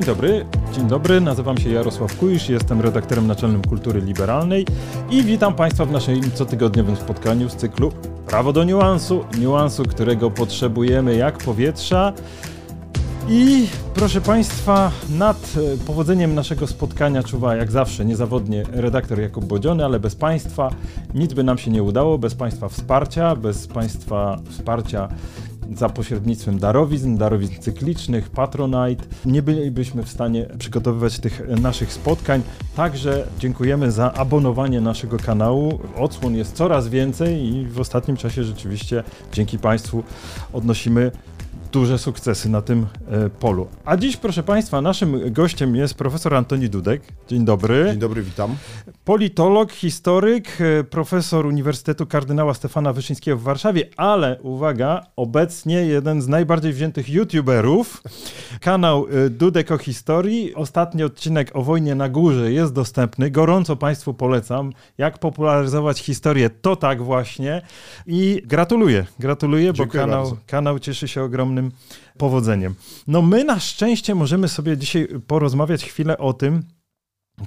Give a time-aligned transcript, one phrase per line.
[0.00, 4.66] Dzień dobry, dzień dobry, nazywam się Jarosław Kujisz, jestem redaktorem naczelnym Kultury Liberalnej
[5.10, 7.92] i witam Państwa w naszym cotygodniowym spotkaniu z cyklu
[8.26, 12.12] Prawo do niuansu, niuansu, którego potrzebujemy jak powietrza.
[13.28, 19.84] I proszę Państwa, nad e, powodzeniem naszego spotkania czuwa jak zawsze niezawodnie redaktor Jakub Bodziony,
[19.84, 20.70] ale bez Państwa
[21.14, 25.08] nic by nam się nie udało, bez Państwa wsparcia, bez Państwa wsparcia
[25.76, 29.04] za pośrednictwem darowizn, darowizn cyklicznych, Patronite.
[29.24, 32.42] Nie bylibyśmy w stanie przygotowywać tych naszych spotkań.
[32.76, 35.78] Także dziękujemy za abonowanie naszego kanału.
[35.96, 40.02] Odsłon jest coraz więcej i w ostatnim czasie rzeczywiście dzięki Państwu
[40.52, 41.10] odnosimy
[41.72, 43.68] duże sukcesy na tym e, polu.
[43.84, 47.02] A dziś, proszę Państwa, naszym gościem jest profesor Antoni Dudek.
[47.28, 47.86] Dzień dobry.
[47.90, 48.56] Dzień dobry, witam.
[49.04, 56.28] Politolog, historyk, e, profesor Uniwersytetu Kardynała Stefana Wyszyńskiego w Warszawie, ale uwaga, obecnie jeden z
[56.28, 58.02] najbardziej wziętych youtuberów.
[58.60, 60.54] Kanał e, Dudek o historii.
[60.54, 63.30] Ostatni odcinek o wojnie na górze jest dostępny.
[63.30, 64.72] Gorąco Państwu polecam.
[64.98, 67.62] Jak popularyzować historię, to tak właśnie.
[68.06, 71.59] I gratuluję, gratuluję, bo kanał, kanał cieszy się ogromnym
[72.18, 72.74] powodzeniem.
[73.06, 76.62] No my na szczęście możemy sobie dzisiaj porozmawiać chwilę o tym,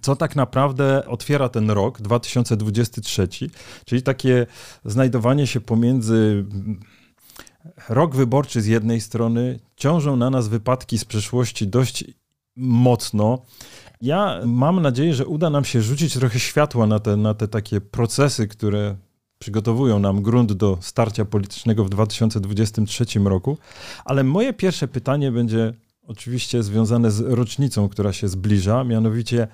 [0.01, 3.27] co tak naprawdę otwiera ten rok 2023,
[3.85, 4.47] czyli takie
[4.85, 6.45] znajdowanie się pomiędzy
[7.89, 12.05] rok wyborczy z jednej strony, ciążą na nas wypadki z przeszłości dość
[12.55, 13.41] mocno.
[14.01, 17.81] Ja mam nadzieję, że uda nam się rzucić trochę światła na te, na te takie
[17.81, 18.95] procesy, które
[19.43, 23.57] przygotowują nam grunt do starcia politycznego w 2023 roku.
[24.05, 25.73] Ale moje pierwsze pytanie będzie
[26.07, 29.47] oczywiście związane z rocznicą, która się zbliża, mianowicie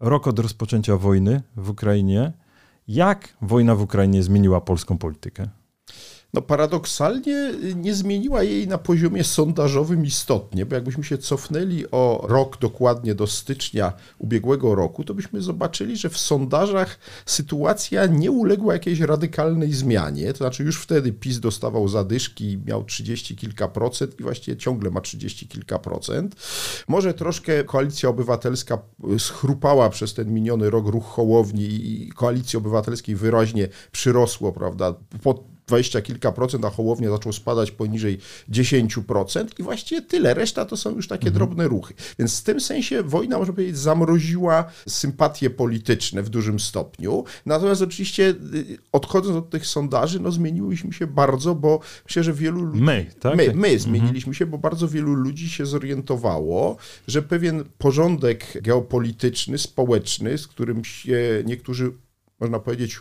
[0.00, 2.32] rok od rozpoczęcia wojny w Ukrainie.
[2.88, 5.48] Jak wojna w Ukrainie zmieniła polską politykę?
[6.34, 12.58] No paradoksalnie nie zmieniła jej na poziomie sondażowym istotnie, bo jakbyśmy się cofnęli o rok
[12.58, 19.00] dokładnie do stycznia ubiegłego roku, to byśmy zobaczyli, że w sondażach sytuacja nie uległa jakiejś
[19.00, 20.32] radykalnej zmianie.
[20.32, 25.00] To znaczy już wtedy PiS dostawał zadyszki, miał 30 kilka procent i właściwie ciągle ma
[25.00, 26.36] 30 kilka procent.
[26.88, 28.78] Może troszkę koalicja obywatelska
[29.18, 36.02] schrupała przez ten miniony rok ruch Hołowni i koalicji obywatelskiej wyraźnie przyrosło, prawda, pod 20
[36.02, 38.18] kilka procent, a Hołownia zaczął spadać poniżej
[38.50, 40.34] 10% i właściwie tyle.
[40.34, 41.34] Reszta to są już takie mhm.
[41.34, 41.94] drobne ruchy.
[42.18, 47.24] Więc w tym sensie wojna, można powiedzieć, zamroziła sympatie polityczne w dużym stopniu.
[47.46, 52.62] Natomiast oczywiście y, odchodząc od tych sondaży, no zmieniłyśmy się bardzo, bo myślę, że wielu
[52.62, 52.82] ludzi...
[52.82, 53.36] My, tak?
[53.36, 53.78] My, my mhm.
[53.78, 56.76] zmieniliśmy się, bo bardzo wielu ludzi się zorientowało,
[57.08, 61.92] że pewien porządek geopolityczny, społeczny, z którym się niektórzy,
[62.40, 63.00] można powiedzieć,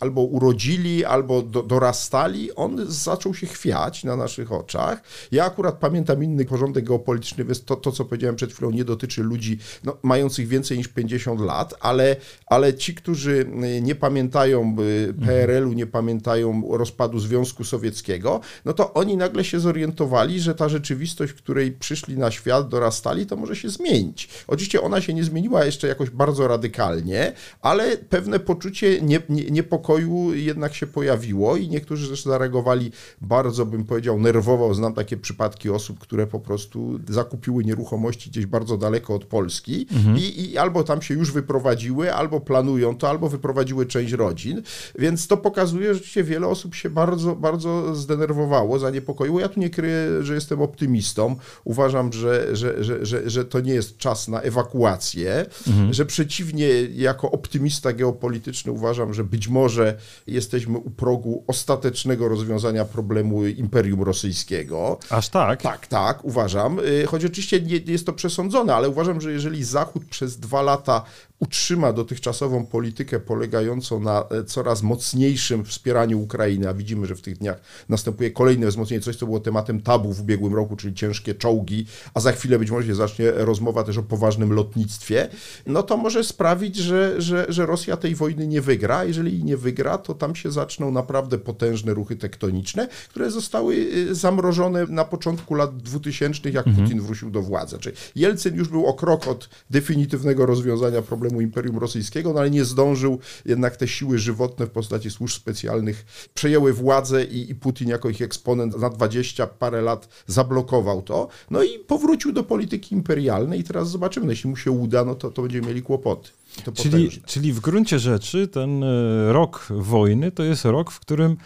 [0.00, 5.02] albo urodzili, albo do, dorastali, on zaczął się chwiać na naszych oczach.
[5.32, 9.22] Ja akurat pamiętam inny porządek geopolityczny, więc to, to co powiedziałem przed chwilą, nie dotyczy
[9.22, 12.16] ludzi no, mających więcej niż 50 lat, ale,
[12.46, 13.46] ale ci, którzy
[13.82, 20.40] nie pamiętają y, PRL-u, nie pamiętają rozpadu Związku Sowieckiego, no to oni nagle się zorientowali,
[20.40, 24.28] że ta rzeczywistość, w której przyszli na świat, dorastali, to może się zmienić.
[24.46, 29.61] Oczywiście ona się nie zmieniła jeszcze jakoś bardzo radykalnie, ale pewne poczucie nie, nie, nie
[29.62, 34.74] niepokoju jednak się pojawiło i niektórzy zresztą zareagowali bardzo, bym powiedział, nerwowo.
[34.74, 40.18] Znam takie przypadki osób, które po prostu zakupiły nieruchomości gdzieś bardzo daleko od Polski mhm.
[40.18, 44.62] i, i albo tam się już wyprowadziły, albo planują to, albo wyprowadziły część rodzin.
[44.98, 49.40] Więc to pokazuje, że rzeczywiście wiele osób się bardzo, bardzo zdenerwowało, zaniepokoiło.
[49.40, 51.36] Ja tu nie kryję, że jestem optymistą.
[51.64, 55.92] Uważam, że, że, że, że, że to nie jest czas na ewakuację, mhm.
[55.92, 59.96] że przeciwnie, jako optymista geopolityczny uważam, że być może
[60.26, 64.98] jesteśmy u progu ostatecznego rozwiązania problemu Imperium Rosyjskiego.
[65.10, 65.62] Aż tak?
[65.62, 66.78] Tak, tak, uważam.
[66.78, 71.04] Y, choć oczywiście nie jest to przesądzone, ale uważam, że jeżeli Zachód przez dwa lata
[71.42, 77.38] utrzyma dotychczasową politykę polegającą na e, coraz mocniejszym wspieraniu Ukrainy, a widzimy, że w tych
[77.38, 81.86] dniach następuje kolejne wzmocnienie, coś co było tematem tabu w ubiegłym roku, czyli ciężkie czołgi,
[82.14, 85.28] a za chwilę być może się zacznie rozmowa też o poważnym lotnictwie,
[85.66, 89.04] no to może sprawić, że, że, że Rosja tej wojny nie wygra.
[89.04, 94.86] Jeżeli nie wygra, to tam się zaczną naprawdę potężne ruchy tektoniczne, które zostały e, zamrożone
[94.86, 96.86] na początku lat 2000, jak mhm.
[96.86, 97.78] Putin wrócił do władzy.
[97.78, 102.50] Czyli Jelcyn już był o krok od definitywnego rozwiązania problemu całemu Imperium Rosyjskiego, no ale
[102.50, 107.88] nie zdążył, jednak te siły żywotne w postaci służb specjalnych przejęły władzę i, i Putin
[107.88, 113.60] jako ich eksponent na dwadzieścia parę lat zablokował to, no i powrócił do polityki imperialnej
[113.60, 116.30] i teraz zobaczymy, no jeśli mu się uda, no to, to będziemy mieli kłopoty.
[116.74, 121.36] Czyli, czyli w gruncie rzeczy ten e, rok wojny to jest rok, w którym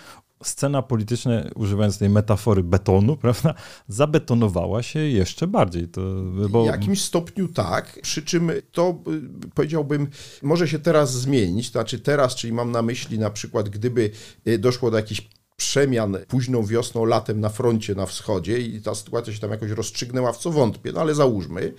[0.43, 3.55] scena polityczna, używając tej metafory betonu, prawda,
[3.89, 5.89] zabetonowała się jeszcze bardziej.
[5.89, 6.01] To,
[6.51, 6.65] bo...
[6.65, 8.99] W jakimś stopniu tak, przy czym to
[9.45, 10.09] y, powiedziałbym,
[10.43, 14.11] może się teraz zmienić, to znaczy teraz, czyli mam na myśli na przykład, gdyby
[14.47, 19.33] y, doszło do jakichś przemian późną wiosną, latem na froncie na wschodzie i ta sytuacja
[19.33, 21.73] się tam jakoś rozstrzygnęła, w co wątpię, no ale załóżmy,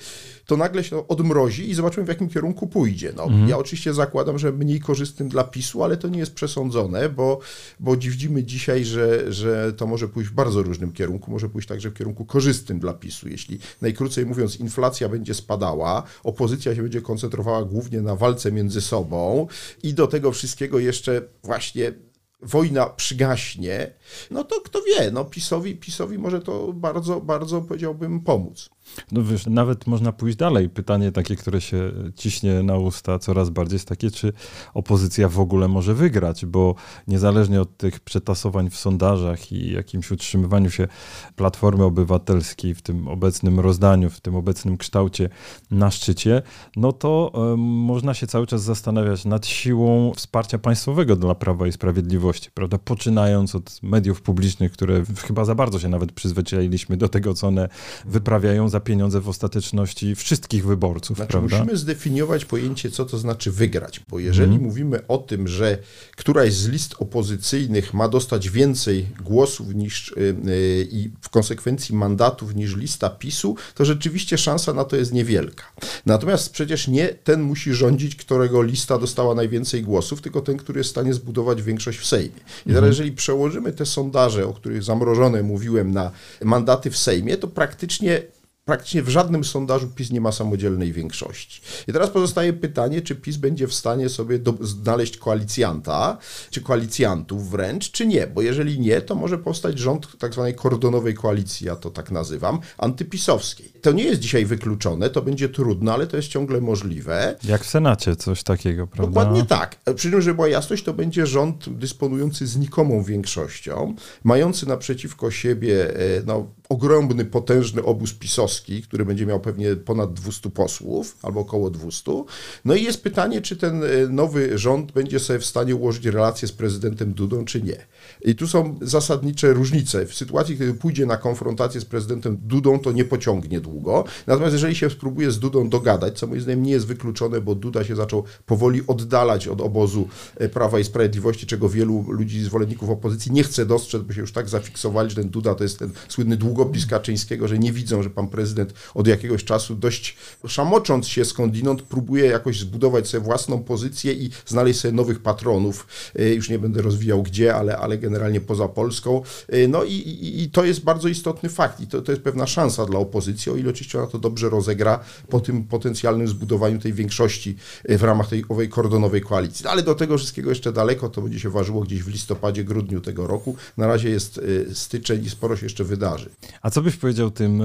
[0.45, 3.13] to nagle się odmrozi i zobaczymy w jakim kierunku pójdzie.
[3.15, 3.49] No, mhm.
[3.49, 7.39] Ja oczywiście zakładam, że mniej korzystnym dla PiSu, ale to nie jest przesądzone, bo,
[7.79, 11.89] bo widzimy dzisiaj, że, że to może pójść w bardzo różnym kierunku, może pójść także
[11.89, 13.29] w kierunku korzystnym dla PiSu.
[13.29, 19.47] Jeśli najkrócej mówiąc inflacja będzie spadała, opozycja się będzie koncentrowała głównie na walce między sobą
[19.83, 21.93] i do tego wszystkiego jeszcze właśnie
[22.41, 23.93] wojna przygaśnie,
[24.31, 28.69] no to kto wie, no PiSowi, PiSowi może to bardzo, bardzo powiedziałbym pomóc.
[29.11, 30.69] No wiesz, nawet można pójść dalej.
[30.69, 34.33] Pytanie takie, które się ciśnie na usta coraz bardziej jest takie, czy
[34.73, 36.75] opozycja w ogóle może wygrać, bo
[37.07, 40.87] niezależnie od tych przetasowań w sondażach i jakimś utrzymywaniu się
[41.35, 45.29] Platformy Obywatelskiej w tym obecnym rozdaniu, w tym obecnym kształcie
[45.71, 46.41] na szczycie,
[46.75, 51.71] no to y, można się cały czas zastanawiać nad siłą wsparcia państwowego dla Prawa i
[51.71, 52.77] Sprawiedliwości, prawda?
[52.77, 57.69] Poczynając od mediów publicznych, które chyba za bardzo się nawet przyzwyczailiśmy do tego, co one
[58.05, 61.17] wyprawiają za pieniądze w ostateczności wszystkich wyborców.
[61.17, 61.57] Znaczy, prawda?
[61.57, 64.67] musimy zdefiniować pojęcie, co to znaczy wygrać, bo jeżeli hmm.
[64.67, 65.77] mówimy o tym, że
[66.15, 72.75] któraś z list opozycyjnych ma dostać więcej głosów niż yy, i w konsekwencji mandatów niż
[72.75, 75.63] lista PiSu, to rzeczywiście szansa na to jest niewielka.
[76.05, 80.89] Natomiast przecież nie ten musi rządzić, którego lista dostała najwięcej głosów, tylko ten, który jest
[80.89, 82.39] w stanie zbudować większość w Sejmie.
[82.65, 82.87] I teraz, mhm.
[82.87, 86.11] jeżeli przełożymy te sondaże, o których zamrożone mówiłem, na
[86.43, 88.36] mandaty w Sejmie, to praktycznie
[88.67, 91.61] praktycznie w żadnym sondażu PiS nie ma samodzielnej większości.
[91.87, 96.17] I teraz pozostaje pytanie, czy PiS będzie w stanie sobie do, znaleźć koalicjanta,
[96.49, 101.13] czy koalicjantów wręcz, czy nie, bo jeżeli nie, to może powstać rząd tak zwanej kordonowej
[101.13, 103.71] koalicji, ja to tak nazywam, antypisowskiej.
[103.81, 107.35] To nie jest dzisiaj wykluczone, to będzie trudne, ale to jest ciągle możliwe.
[107.43, 109.07] Jak w Senacie coś takiego, prawda?
[109.07, 109.75] Dokładnie tak.
[109.95, 116.23] Przy czym, żeby była jasność, to będzie rząd dysponujący znikomą większością, mający naprzeciwko siebie e,
[116.25, 122.23] no, ogromny, potężny obóz pisowski, który będzie miał pewnie ponad 200 posłów, albo około 200.
[122.65, 126.47] No i jest pytanie, czy ten e, nowy rząd będzie sobie w stanie ułożyć relacje
[126.47, 127.85] z prezydentem Dudą, czy nie.
[128.21, 130.05] I tu są zasadnicze różnice.
[130.05, 134.03] W sytuacji, kiedy pójdzie na konfrontację z prezydentem Dudą, to nie pociągnie długo.
[134.27, 137.83] Natomiast jeżeli się spróbuje z Dudą dogadać, co moim zdaniem nie jest wykluczone, bo Duda
[137.83, 143.31] się zaczął powoli oddalać od obozu e, Prawa i Sprawiedliwości, czego wielu ludzi, zwolenników opozycji
[143.31, 146.37] nie chce dostrzec, bo się już tak zafiksowali, że ten Duda to jest ten słynny
[146.37, 150.17] długopis Kaczyńskiego, że nie widzą, że pan prezydent od jakiegoś czasu dość
[150.47, 155.87] szamocząc się skądinąd próbuje jakoś zbudować sobie własną pozycję i znaleźć sobie nowych patronów.
[156.19, 159.21] E, już nie będę rozwijał gdzie, ale, ale generalnie poza Polską.
[159.53, 162.47] Y, no i, i, i to jest bardzo istotny fakt i to, to jest pewna
[162.47, 164.99] szansa dla opozycji, o ile oczywiście ona to dobrze rozegra
[165.29, 167.55] po tym potencjalnym zbudowaniu tej większości
[167.89, 169.63] y, w ramach tej owej kordonowej koalicji.
[169.63, 173.01] No, ale do tego wszystkiego jeszcze daleko, to będzie się ważyło gdzieś w listopadzie, grudniu
[173.01, 173.55] tego roku.
[173.77, 176.29] Na razie jest y, styczeń i sporo się jeszcze wydarzy.
[176.61, 177.63] A co byś powiedział tym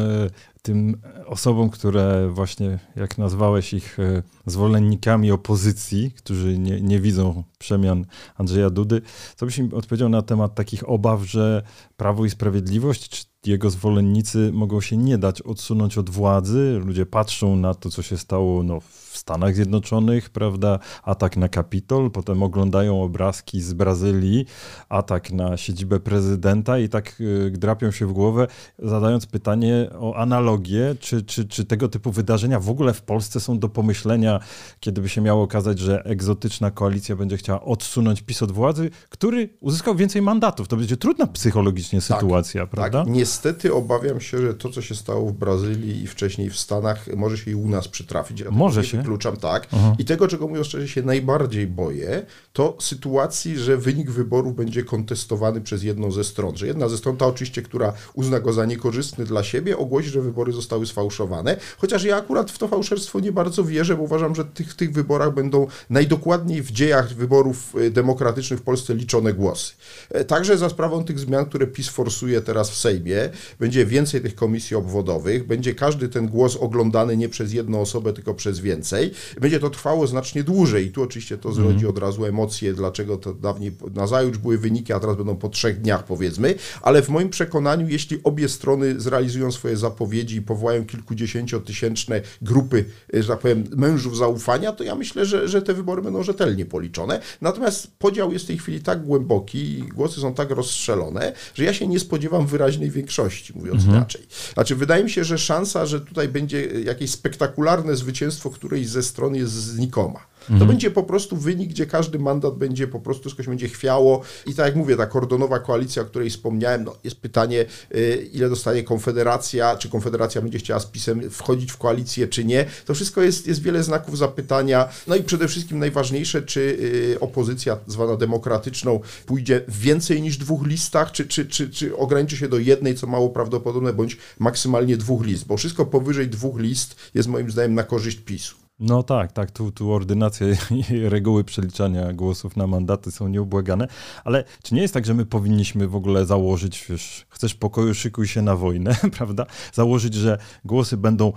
[0.63, 8.07] tym osobom, które właśnie, jak nazwałeś ich e, zwolennikami opozycji, którzy nie, nie widzą przemian
[8.37, 9.03] Andrzeja Dudy,
[9.37, 11.63] co byś im odpowiedział na temat takich obaw, że
[11.97, 16.81] Prawo i Sprawiedliwość, czy jego zwolennicy mogą się nie dać odsunąć od władzy.
[16.85, 20.79] Ludzie patrzą na to, co się stało no, w Stanach Zjednoczonych, prawda?
[21.03, 24.47] Atak na Kapitol, potem oglądają obrazki z Brazylii,
[24.89, 28.47] atak na siedzibę prezydenta i tak y, drapią się w głowę,
[28.79, 33.59] zadając pytanie o analogię, czy, czy, czy tego typu wydarzenia w ogóle w Polsce są
[33.59, 34.41] do pomyślenia,
[34.81, 39.49] kiedy by się miało okazać, że egzotyczna koalicja będzie chciała odsunąć PiS od władzy, który
[39.61, 40.69] uzyskał więcej mandatów.
[40.69, 43.05] To będzie trudna psychologicznie tak, sytuacja, tak, prawda?
[43.05, 43.15] Tak.
[43.15, 47.39] Niestety obawiam się, że to, co się stało w Brazylii i wcześniej w Stanach, może
[47.39, 48.41] się i u nas przytrafić.
[48.41, 49.02] Ja może się.
[49.03, 49.69] Wykluczam, tak.
[49.99, 55.61] I tego, czego mówiąc szczerze się najbardziej boję, to sytuacji, że wynik wyborów będzie kontestowany
[55.61, 56.57] przez jedną ze stron.
[56.57, 60.21] Że jedna ze stron, ta oczywiście, która uzna go za niekorzystny dla siebie, ogłosi, że
[60.21, 61.57] wybory zostały sfałszowane.
[61.79, 64.93] Chociaż ja akurat w to fałszerstwo nie bardzo wierzę, bo uważam, że tych, w tych
[64.93, 69.73] wyborach będą najdokładniej w dziejach wyborów y, demokratycznych w Polsce liczone głosy.
[70.11, 73.31] E, także za sprawą tych zmian, które PiS forsuje teraz w Sejmie,
[73.61, 78.35] będzie więcej tych komisji obwodowych, będzie każdy ten głos oglądany nie przez jedną osobę, tylko
[78.35, 78.92] przez więcej.
[79.41, 81.91] Będzie to trwało znacznie dłużej i tu oczywiście to zrodzi mhm.
[81.91, 85.81] od razu emocje, dlaczego to dawniej na zajutrz były wyniki, a teraz będą po trzech
[85.81, 92.21] dniach powiedzmy, ale w moim przekonaniu, jeśli obie strony zrealizują swoje zapowiedzi i powołają kilkudziesięciotysięczne
[92.43, 96.67] grupy, że tak powiem, mężów zaufania, to ja myślę, że, że te wybory będą rzetelnie
[96.67, 97.21] policzone.
[97.41, 101.75] Natomiast podział jest w tej chwili tak głęboki i głosy są tak rozstrzelone, że ja
[101.75, 103.97] się nie spodziewam wyraźnej większości, mówiąc mhm.
[103.97, 104.23] inaczej.
[104.55, 108.51] Znaczy, wydaje mi się, że szansa, że tutaj będzie jakieś spektakularne zwycięstwo
[108.83, 110.33] którejś ze stron jest znikoma.
[110.47, 110.71] To mhm.
[110.71, 114.67] będzie po prostu wynik, gdzie każdy mandat będzie po prostu, się będzie chwiało i tak
[114.67, 119.77] jak mówię, ta kordonowa koalicja, o której wspomniałem, no jest pytanie, y, ile dostanie Konfederacja,
[119.77, 122.67] czy Konfederacja będzie chciała z PiSem wchodzić w koalicję, czy nie.
[122.87, 124.89] To wszystko jest, jest wiele znaków zapytania.
[125.07, 131.13] No i przede wszystkim najważniejsze, czy y, opozycja zwana demokratyczną pójdzie więcej niż dwóch listach,
[131.13, 135.47] czy, czy, czy, czy ograniczy się do jednej, co mało prawdopodobne, bądź maksymalnie dwóch list,
[135.47, 138.63] bo wszystko powyżej dwóch list jest moim zdaniem na korzyść PiSu.
[138.85, 140.57] No tak, tak, tu, tu ordynacje
[140.91, 143.89] i reguły przeliczania głosów na mandaty są nieubłagane,
[144.25, 148.27] ale czy nie jest tak, że my powinniśmy w ogóle założyć, wiesz, chcesz pokoju, szykuj
[148.27, 149.47] się na wojnę, prawda?
[149.73, 151.33] Założyć, że głosy będą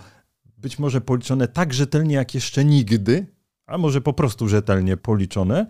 [0.57, 3.27] być może policzone tak rzetelnie jak jeszcze nigdy,
[3.65, 5.67] a może po prostu rzetelnie policzone,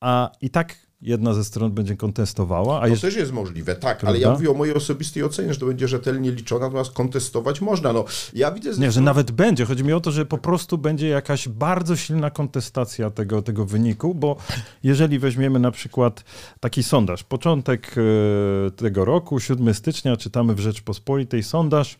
[0.00, 2.80] a i tak jedna ze stron będzie kontestowała.
[2.80, 4.08] A to też jest możliwe, tak, Prawda?
[4.08, 7.92] ale ja mówię o mojej osobistej ocenie, że to będzie rzetelnie liczone, natomiast kontestować można.
[7.92, 8.04] No,
[8.34, 8.70] ja widzę...
[8.78, 9.64] Nie, że nawet będzie.
[9.64, 14.14] Chodzi mi o to, że po prostu będzie jakaś bardzo silna kontestacja tego, tego wyniku,
[14.14, 14.36] bo
[14.82, 16.24] jeżeli weźmiemy na przykład
[16.60, 21.96] taki sondaż, początek e, tego roku, 7 stycznia, czytamy w Rzeczpospolitej sondaż,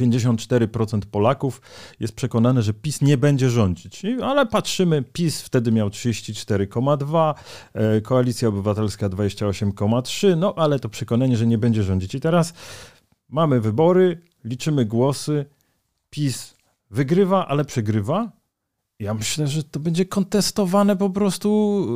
[0.00, 1.60] 54% Polaków
[2.00, 4.02] jest przekonane, że PiS nie będzie rządzić.
[4.22, 7.34] Ale patrzymy, PiS wtedy miał 34,2,
[7.74, 12.14] e, Koalicja Obywatelska 28,3, no ale to przekonanie, że nie będzie rządzić.
[12.14, 12.52] I teraz
[13.28, 15.46] mamy wybory, liczymy głosy,
[16.10, 16.54] PiS
[16.90, 18.37] wygrywa, ale przegrywa.
[19.00, 21.86] Ja myślę, że to będzie kontestowane po prostu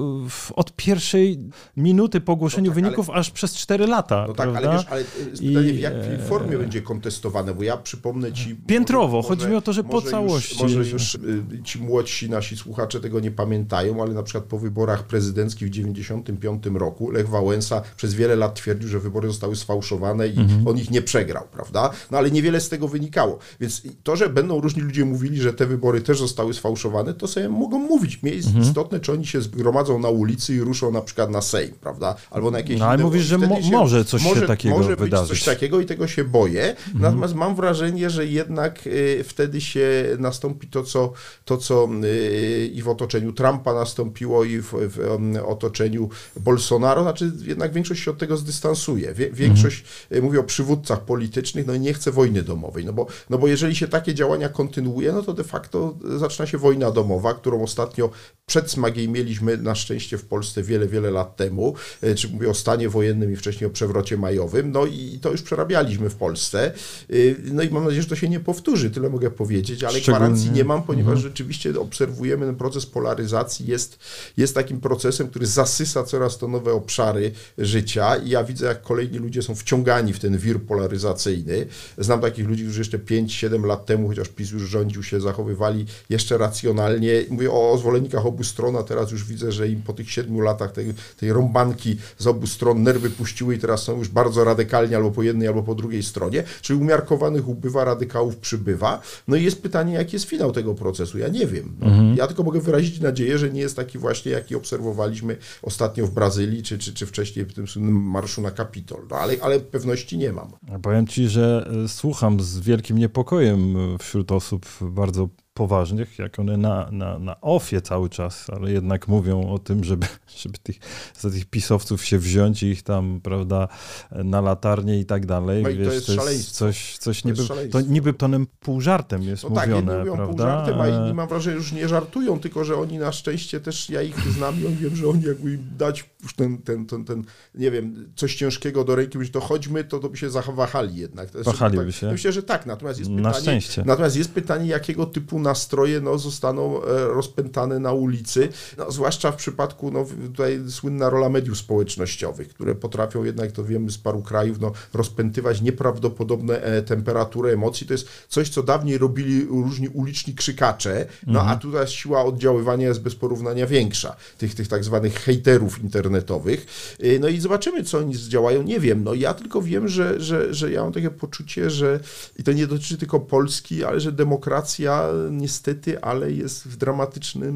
[0.50, 1.40] e, od pierwszej
[1.76, 4.24] minuty po ogłoszeniu no tak, wyników ale, aż przez 4 lata.
[4.28, 4.70] No tak, prawda?
[4.70, 8.56] ale wiesz, ale pytanie, w jakiej formie będzie kontestowane, bo ja przypomnę ci...
[8.66, 10.62] Piętrowo, może, chodzi mi o to, że po całości.
[10.62, 11.18] Już, może już
[11.64, 16.80] ci młodsi nasi słuchacze tego nie pamiętają, ale na przykład po wyborach prezydenckich w 1995
[16.80, 20.68] roku Lech Wałęsa przez wiele lat twierdził, że wybory zostały sfałszowane i mhm.
[20.68, 21.90] on ich nie przegrał, prawda?
[22.10, 23.38] No ale niewiele z tego wynikało.
[23.60, 27.48] Więc to, że będą różni ludzie mówili, że te wybory też zostały sfałszowane, to sobie
[27.48, 28.22] mogą mówić.
[28.22, 28.64] Mnie jest mhm.
[28.64, 32.14] istotne, czy oni się zgromadzą na ulicy i ruszą na przykład na Sejm, prawda?
[32.30, 35.10] Albo na jakieś No ale mówisz, że mo może coś może, się takiego może wydarzyć.
[35.10, 36.68] Może być coś takiego i tego się boję.
[36.70, 37.02] Mhm.
[37.02, 41.12] Natomiast mam wrażenie, że jednak y, wtedy się nastąpi to, co,
[41.44, 46.08] to, co y, i w otoczeniu Trumpa nastąpiło i w, w um, otoczeniu
[46.40, 47.02] Bolsonaro.
[47.02, 49.14] Znaczy jednak większość się od tego zdystansuje.
[49.14, 50.18] Wie, większość mhm.
[50.18, 52.84] y, mówi o przywódcach politycznych, no i nie chce wojny domowej.
[52.84, 56.58] No bo, no bo jeżeli się takie działania kontynuuje, no to de facto zaczyna się
[56.58, 58.10] wojna wojna domowa, którą ostatnio
[58.46, 62.54] przed Smagiej mieliśmy na szczęście w Polsce wiele, wiele lat temu, e, czy mówię o
[62.54, 66.66] stanie wojennym i wcześniej o przewrocie majowym, no i to już przerabialiśmy w Polsce.
[67.10, 70.50] E, no i mam nadzieję, że to się nie powtórzy, tyle mogę powiedzieć, ale gwarancji
[70.50, 71.28] nie mam, ponieważ mhm.
[71.28, 73.98] rzeczywiście obserwujemy ten proces polaryzacji, jest,
[74.36, 79.18] jest takim procesem, który zasysa coraz to nowe obszary życia i ja widzę, jak kolejni
[79.18, 81.66] ludzie są wciągani w ten wir polaryzacyjny.
[81.98, 86.38] Znam takich ludzi, którzy jeszcze 5-7 lat temu, chociaż PiS już rządził się, zachowywali jeszcze
[86.38, 87.24] racjonalnie racjonalnie.
[87.30, 90.72] Mówię o zwolennikach obu stron, a teraz już widzę, że im po tych siedmiu latach
[90.72, 95.10] tej, tej rąbanki z obu stron nerwy puściły i teraz są już bardzo radykalni albo
[95.10, 96.44] po jednej, albo po drugiej stronie.
[96.62, 99.00] Czyli umiarkowanych ubywa, radykałów przybywa.
[99.28, 101.18] No i jest pytanie, jaki jest finał tego procesu.
[101.18, 101.76] Ja nie wiem.
[101.80, 102.16] No, mhm.
[102.16, 106.62] Ja tylko mogę wyrazić nadzieję, że nie jest taki właśnie, jaki obserwowaliśmy ostatnio w Brazylii,
[106.62, 107.66] czy, czy, czy wcześniej w tym
[108.02, 109.00] marszu na Kapitol.
[109.10, 110.52] No, ale, ale pewności nie mam.
[110.82, 116.88] Powiem ci, że e, słucham z wielkim niepokojem wśród osób bardzo poważnych, jak one na,
[116.90, 120.06] na, na ofie cały czas, ale jednak mówią o tym, żeby,
[120.42, 120.76] żeby tych,
[121.18, 123.68] za tych pisowców się wziąć i ich tam, prawda,
[124.10, 125.62] na latarnię i tak dalej.
[125.62, 128.80] No i Wiesz, to jest, to jest coś, coś to niby, to niby tonem pół
[128.80, 130.32] żartem jest no mówione, tak, mówią prawda?
[130.32, 133.60] pół żartem, a inni mam wrażenie, że już nie żartują, tylko że oni na szczęście
[133.60, 137.04] też, ja ich znam i wiem, że oni jakby im dać już ten, ten, ten,
[137.04, 141.30] ten, nie wiem, coś ciężkiego do ręki, to chodźmy, to, to by się zawahali jednak.
[141.30, 142.12] Wahaliby tak, się?
[142.12, 143.82] Myślę, że tak, natomiast jest pytanie, na szczęście.
[143.86, 149.32] natomiast jest pytanie, jakiego typu na nastroje no, zostaną e, rozpętane na ulicy, no, zwłaszcza
[149.32, 154.22] w przypadku no, tutaj słynna rola mediów społecznościowych, które potrafią jednak, to wiemy z paru
[154.22, 157.86] krajów, no, rozpętywać nieprawdopodobne e, temperatury emocji.
[157.86, 161.56] To jest coś, co dawniej robili różni uliczni krzykacze, no mhm.
[161.56, 166.66] a tutaj siła oddziaływania jest bez porównania większa, tych, tych tak zwanych hejterów internetowych.
[167.00, 169.04] E, no i zobaczymy, co oni zdziałają, nie wiem.
[169.04, 172.00] No ja tylko wiem, że, że, że ja mam takie poczucie, że
[172.38, 177.48] i to nie dotyczy tylko Polski, ale że demokracja niestety, ale jest w dramatycznym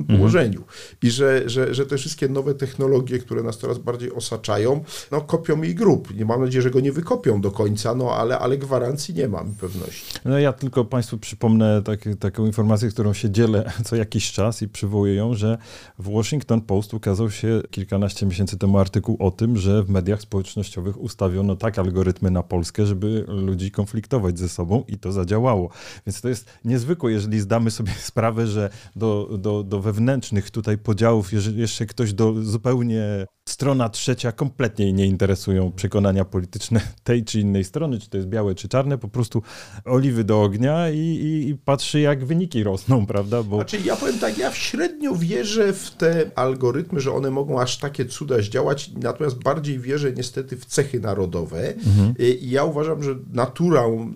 [0.00, 0.18] mhm.
[0.18, 0.62] położeniu.
[1.02, 5.62] I że, że, że te wszystkie nowe technologie, które nas coraz bardziej osaczają, no kopią
[5.62, 6.14] jej grób.
[6.14, 9.54] Nie mam nadzieję, że go nie wykopią do końca, no ale, ale gwarancji nie mam
[9.54, 10.14] pewności.
[10.24, 14.68] No ja tylko Państwu przypomnę tak, taką informację, którą się dzielę co jakiś czas i
[14.68, 15.58] przywołuję ją, że
[15.98, 21.00] w Washington Post ukazał się kilkanaście miesięcy temu artykuł o tym, że w mediach społecznościowych
[21.00, 25.70] ustawiono tak algorytmy na Polskę, żeby ludzi konfliktować ze sobą i to zadziałało.
[26.06, 31.32] Więc to jest niezwykłe, jeżeli zdamy sobie sprawę, że do, do, do wewnętrznych tutaj podziałów,
[31.32, 37.64] jeżeli jeszcze ktoś do zupełnie strona trzecia kompletnie nie interesują przekonania polityczne tej czy innej
[37.64, 39.42] strony, czy to jest białe, czy czarne, po prostu
[39.84, 43.42] oliwy do ognia i, i, i patrzy, jak wyniki rosną, prawda?
[43.42, 43.56] Bo...
[43.56, 48.06] Znaczy, ja powiem tak, ja średnio wierzę w te algorytmy, że one mogą aż takie
[48.06, 51.74] cuda zdziałać, natomiast bardziej wierzę niestety w cechy narodowe.
[51.74, 52.14] Mhm.
[52.18, 54.12] I ja uważam, że naturą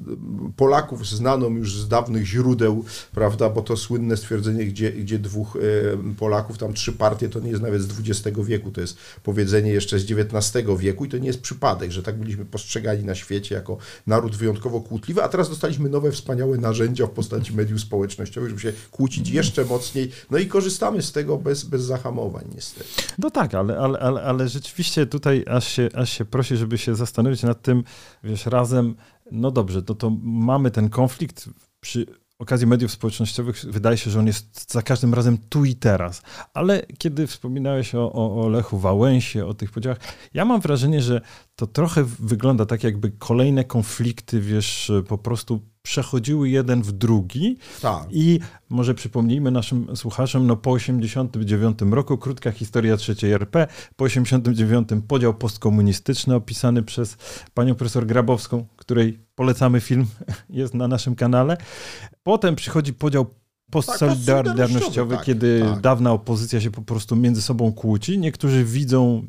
[0.56, 6.14] Polaków znaną już z dawnych źródeł, prawda, bo to słynne stwierdzenie, gdzie, gdzie dwóch e,
[6.14, 9.98] Polaków, tam trzy partie, to nie jest nawet z XX wieku, to jest powiedzenie jeszcze
[9.98, 13.78] z XIX wieku i to nie jest przypadek, że tak byliśmy postrzegani na świecie jako
[14.06, 18.72] naród wyjątkowo kłótliwy, a teraz dostaliśmy nowe wspaniałe narzędzia w postaci mediów społecznościowych, żeby się
[18.90, 22.90] kłócić jeszcze mocniej, no i korzystamy z tego bez, bez zahamowań niestety.
[23.18, 26.94] No tak, ale, ale, ale, ale rzeczywiście tutaj aż się, aż się prosi, żeby się
[26.94, 27.84] zastanowić nad tym,
[28.24, 28.94] wiesz, razem,
[29.32, 31.48] no dobrze, to, to mamy ten konflikt
[31.80, 32.06] przy
[32.38, 36.22] okazji mediów społecznościowych wydaje się, że on jest za każdym razem tu i teraz.
[36.54, 39.98] Ale kiedy wspominałeś o, o, o Lechu Wałęsie, o tych podziałach,
[40.34, 41.20] ja mam wrażenie, że
[41.58, 47.56] to trochę wygląda tak, jakby kolejne konflikty, wiesz, po prostu przechodziły jeden w drugi.
[47.82, 48.06] Tak.
[48.10, 54.88] I może przypomnijmy naszym słuchaczom, no po 89 roku, krótka historia trzeciej RP, po 89
[55.08, 57.16] podział postkomunistyczny opisany przez
[57.54, 60.06] panią profesor Grabowską, której polecamy film,
[60.50, 61.56] jest na naszym kanale.
[62.22, 63.26] Potem przychodzi podział
[63.70, 65.80] postsolidarnościowy, tak, kiedy tak.
[65.80, 68.18] dawna opozycja się po prostu między sobą kłóci.
[68.18, 69.26] Niektórzy widzą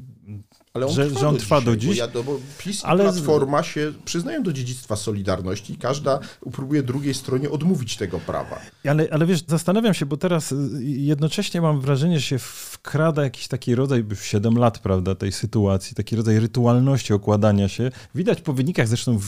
[0.73, 1.99] ale on że, trwa, że on do trwa do dziś.
[1.99, 3.03] Bo, ja, bo PiS ale...
[3.03, 6.19] i Platforma się przyznają do dziedzictwa Solidarności i każda
[6.51, 8.59] próbuje drugiej stronie odmówić tego prawa.
[8.87, 13.47] Ale, ale wiesz, zastanawiam się, bo teraz y, jednocześnie mam wrażenie, że się wkrada jakiś
[13.47, 17.91] taki rodzaj, 7 lat, prawda, tej sytuacji, taki rodzaj rytualności okładania się.
[18.15, 19.23] Widać po wynikach zresztą w,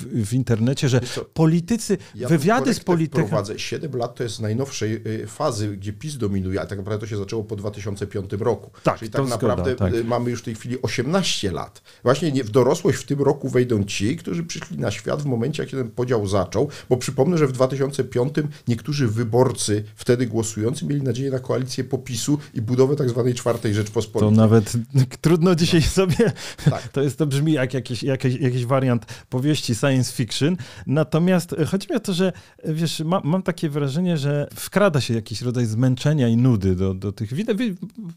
[0.00, 3.28] w, w internecie, że co, politycy, ja wywiady z politykami...
[3.28, 3.58] prowadzę.
[3.58, 7.10] 7 lat to jest z najnowszej y, fazy, gdzie PiS dominuje, a tak naprawdę to
[7.10, 8.70] się zaczęło po 2005 roku.
[8.82, 9.94] Tak, Czyli tak naprawdę zgoda, tak.
[9.94, 11.82] Y, mamy już w tej chwili 18 lat.
[12.02, 15.62] Właśnie nie, w dorosłość w tym roku wejdą ci, którzy przyszli na świat w momencie,
[15.62, 18.34] jak ten podział zaczął, bo przypomnę, że w 2005
[18.68, 24.36] niektórzy wyborcy wtedy głosujący mieli nadzieję na koalicję popisu i budowę tak zwanej czwartej Rzeczpospolitej.
[24.36, 24.72] To nawet
[25.20, 25.86] trudno dzisiaj no.
[25.86, 26.32] sobie,
[26.70, 26.88] tak.
[26.88, 31.96] to jest, to brzmi jak jakiś, jakiś, jakiś wariant powieści science fiction, natomiast chodzi mi
[31.96, 32.32] o to, że
[32.64, 37.12] wiesz, ma, mam takie wrażenie, że wkrada się jakiś rodzaj zmęczenia i nudy do, do
[37.12, 37.56] tych wideo.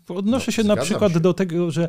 [0.08, 1.20] Odnoszę no, się na przykład się.
[1.20, 1.88] do tego, że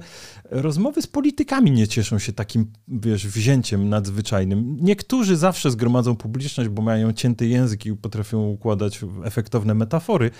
[0.50, 4.76] rozmowy z politykami nie cieszą się takim, wiesz, wzięciem nadzwyczajnym.
[4.80, 10.30] Niektórzy zawsze zgromadzą publiczność, bo mają cięty język i potrafią układać efektowne metafory,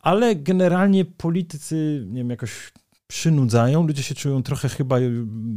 [0.00, 2.50] ale generalnie politycy, nie wiem, jakoś
[3.10, 4.96] przynudzają, ludzie się czują trochę chyba,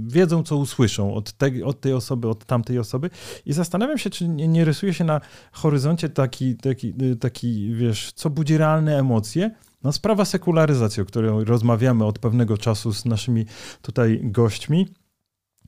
[0.07, 3.09] wiedzą co usłyszą od, te, od tej osoby, od tamtej osoby.
[3.45, 8.29] I zastanawiam się, czy nie, nie rysuje się na horyzoncie taki, taki, taki, wiesz, co
[8.29, 9.51] budzi realne emocje,
[9.83, 13.45] no, sprawa sekularyzacji, o której rozmawiamy od pewnego czasu z naszymi
[13.81, 14.87] tutaj gośćmi,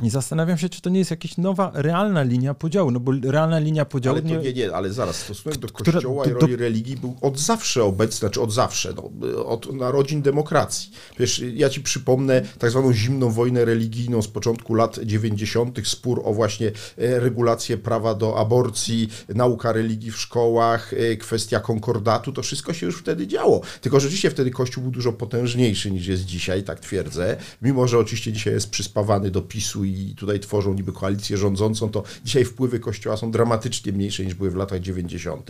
[0.04, 3.60] i zastanawiam się, czy to nie jest jakaś nowa, realna linia podziału, no bo realna
[3.60, 4.18] linia podziału...
[4.18, 7.16] Ale to nie, nie, ale zaraz, stosunek do kościoła która, do, i roli religii był
[7.22, 10.92] od zawsze obecny, znaczy od zawsze, no, od narodzin demokracji.
[11.20, 16.34] Wiesz, ja ci przypomnę tak zwaną zimną wojnę religijną z początku lat 90., spór o
[16.34, 22.74] właśnie e, regulację prawa do aborcji, nauka religii w szkołach, e, kwestia konkordatu, to wszystko
[22.74, 23.62] się już wtedy działo.
[23.82, 28.34] Tylko rzeczywiście wtedy Kościół był dużo potężniejszy niż jest dzisiaj, tak twierdzę, mimo że oczywiście
[28.34, 32.80] dzisiaj jest przyspawany do PiSu PiSu i tutaj tworzą niby koalicję rządzącą, to dzisiaj wpływy
[32.80, 35.50] Kościoła są dramatycznie mniejsze niż były w latach 90.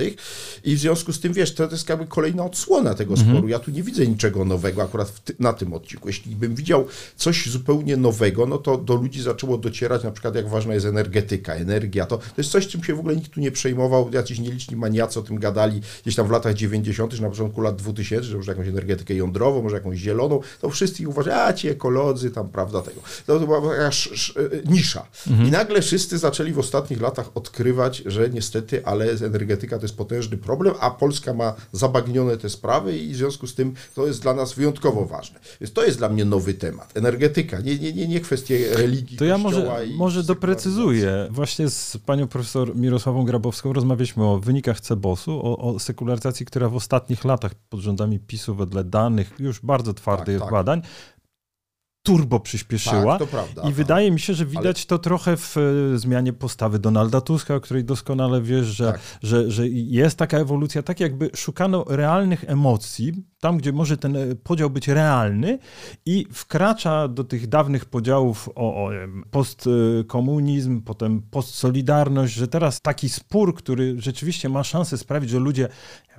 [0.63, 3.31] I w związku z tym, wiesz, to, to jest jakby kolejna odsłona tego mhm.
[3.31, 3.47] sporu.
[3.47, 6.07] Ja tu nie widzę niczego nowego akurat ty, na tym odcinku.
[6.07, 10.49] Jeśli bym widział coś zupełnie nowego, no to do ludzi zaczęło docierać na przykład jak
[10.49, 12.05] ważna jest energetyka, energia.
[12.05, 14.09] To, to jest coś, czym się w ogóle nikt tu nie przejmował.
[14.13, 17.75] Jacyś nieliczni maniacy o tym gadali gdzieś tam w latach 90., czy na początku lat
[17.75, 20.39] 2000, że może jakąś energetykę jądrową, może jakąś zieloną.
[20.61, 23.01] To wszyscy uważali, a ci ekolodzy, tam prawda tego.
[23.25, 24.24] To, to była jakaś
[24.65, 25.07] nisza.
[25.27, 25.47] Mhm.
[25.47, 30.37] I nagle wszyscy zaczęli w ostatnich latach odkrywać, że niestety, ale energetyka to jest potężny
[30.37, 34.33] problem, a Polska ma zabagnione te sprawy i w związku z tym to jest dla
[34.33, 35.39] nas wyjątkowo ważne.
[35.61, 36.97] Więc to jest dla mnie nowy temat.
[36.97, 39.17] Energetyka, nie, nie, nie, nie kwestie religii.
[39.17, 41.27] To ja może, może doprecyzuję.
[41.31, 46.75] Właśnie z panią profesor Mirosławą Grabowską rozmawialiśmy o wynikach CEBOS-u, o, o sekularyzacji, która w
[46.75, 50.51] ostatnich latach pod rządami PiSu wedle danych już bardzo twardych tak, tak.
[50.51, 50.81] badań
[52.05, 53.19] turbo przyspieszyła.
[53.19, 53.73] Tak, prawda, I tak.
[53.73, 54.85] wydaje mi się, że widać Ale...
[54.85, 59.01] to trochę w e, zmianie postawy Donalda Tuska, o której doskonale wiesz, że, tak.
[59.23, 64.35] że, że jest taka ewolucja, tak jakby szukano realnych emocji, tam gdzie może ten e,
[64.35, 65.59] podział być realny
[66.05, 68.89] i wkracza do tych dawnych podziałów o, o
[69.31, 75.69] postkomunizm, potem postsolidarność, że teraz taki spór, który rzeczywiście ma szansę sprawić, że ludzie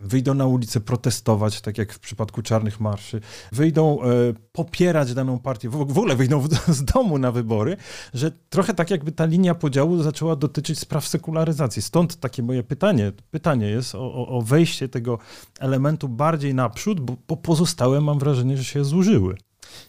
[0.02, 3.20] wyjdą na ulicę protestować, tak jak w przypadku czarnych marszy,
[3.52, 4.06] wyjdą e,
[4.52, 7.76] popierać daną partię, w, ogóle wyjdą z domu na wybory,
[8.14, 11.82] że trochę tak jakby ta linia podziału zaczęła dotyczyć spraw sekularyzacji.
[11.82, 15.18] Stąd takie moje pytanie, pytanie jest o, o wejście tego
[15.60, 19.36] elementu bardziej naprzód, bo, bo pozostałe mam wrażenie, że się zużyły.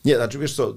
[0.06, 0.76] Nie, znaczy wiesz co,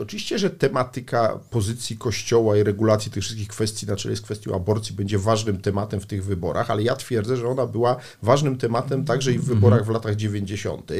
[0.00, 4.94] oczywiście, że tematyka pozycji Kościoła i regulacji tych wszystkich kwestii, na czele z kwestią aborcji,
[4.94, 9.32] będzie ważnym tematem w tych wyborach, ale ja twierdzę, że ona była ważnym tematem także
[9.32, 10.92] i w wyborach w latach 90.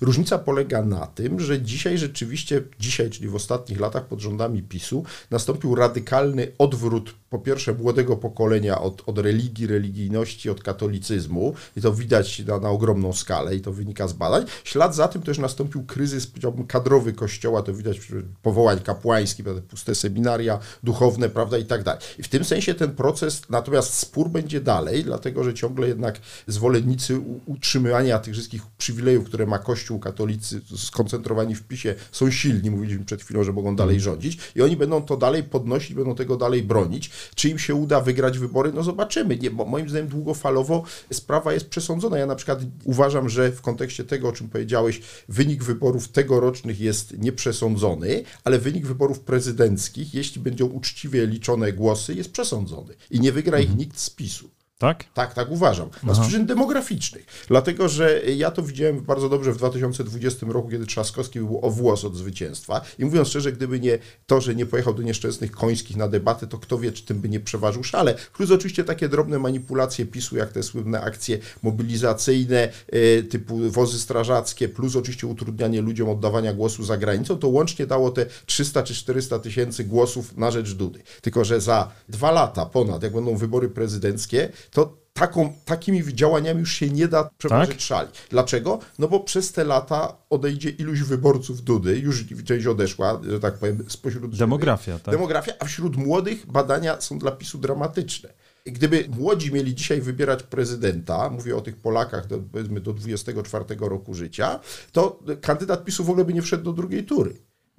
[0.00, 5.04] Różnica polega na tym, że dzisiaj rzeczywiście, dzisiaj, czyli w ostatnich latach pod rządami PiSu,
[5.30, 11.92] nastąpił radykalny odwrót po pierwsze młodego pokolenia od, od religii, religijności, od katolicyzmu i to
[11.92, 14.44] widać na, na ogromną skalę i to wynika z badań.
[14.64, 18.00] Ślad za tym też nastąpił kryzys, powiedziałbym, kadrowy kościoła, to widać
[18.42, 22.00] powołań kapłańskich, puste seminaria duchowne, prawda, i tak dalej.
[22.18, 27.20] I w tym sensie ten proces, natomiast spór będzie dalej, dlatego, że ciągle jednak zwolennicy
[27.46, 33.22] utrzymywania tych wszystkich przywilejów, które ma Kościół katolicy skoncentrowani w PiSie, są silni, mówiliśmy przed
[33.22, 37.10] chwilą, że mogą dalej rządzić i oni będą to dalej podnosić, będą tego dalej bronić.
[37.34, 38.72] Czy im się uda wygrać wybory?
[38.72, 39.36] No zobaczymy.
[39.36, 42.18] Nie, bo moim zdaniem długofalowo sprawa jest przesądzona.
[42.18, 46.97] Ja na przykład uważam, że w kontekście tego, o czym powiedziałeś, wynik wyborów tegorocznych jest
[47.18, 52.94] nieprzesądzony, ale wynik wyborów prezydenckich, jeśli będą uczciwie liczone głosy, jest przesądzony.
[53.10, 53.78] I nie wygra ich mhm.
[53.78, 54.50] nikt z PiSu.
[54.78, 55.04] Tak?
[55.14, 55.88] Tak, tak uważam.
[56.08, 57.26] A z przyczyn demograficznych.
[57.48, 62.04] Dlatego, że ja to widziałem bardzo dobrze w 2020 roku, kiedy Trzaskowski był o włos
[62.04, 62.80] od zwycięstwa.
[62.98, 66.58] I mówiąc szczerze, gdyby nie to, że nie pojechał do nieszczęsnych końskich na debatę, to
[66.58, 68.14] kto wie, czy tym by nie przeważył szale.
[68.32, 74.68] Plus oczywiście takie drobne manipulacje PiSu, jak te słynne akcje mobilizacyjne e, typu wozy strażackie,
[74.68, 79.38] plus oczywiście utrudnianie ludziom oddawania głosu za granicą, to łącznie dało te 300 czy 400
[79.38, 81.02] tysięcy głosów na rzecz Dudy.
[81.22, 86.72] Tylko, że za dwa lata ponad, jak będą wybory prezydenckie, to taką, takimi działaniami już
[86.72, 87.80] się nie da przeważyć tak?
[87.80, 88.08] szali.
[88.30, 88.78] Dlaczego?
[88.98, 93.84] No bo przez te lata odejdzie iluś wyborców Dudy, już część odeszła, że tak powiem,
[93.88, 94.36] spośród...
[94.36, 95.14] Demografia, tak.
[95.14, 98.32] Demografia, a wśród młodych badania są dla PiSu dramatyczne.
[98.64, 104.14] Gdyby młodzi mieli dzisiaj wybierać prezydenta, mówię o tych Polakach do, powiedzmy do 24 roku
[104.14, 104.60] życia,
[104.92, 107.34] to kandydat PiSu w ogóle by nie wszedł do drugiej tury.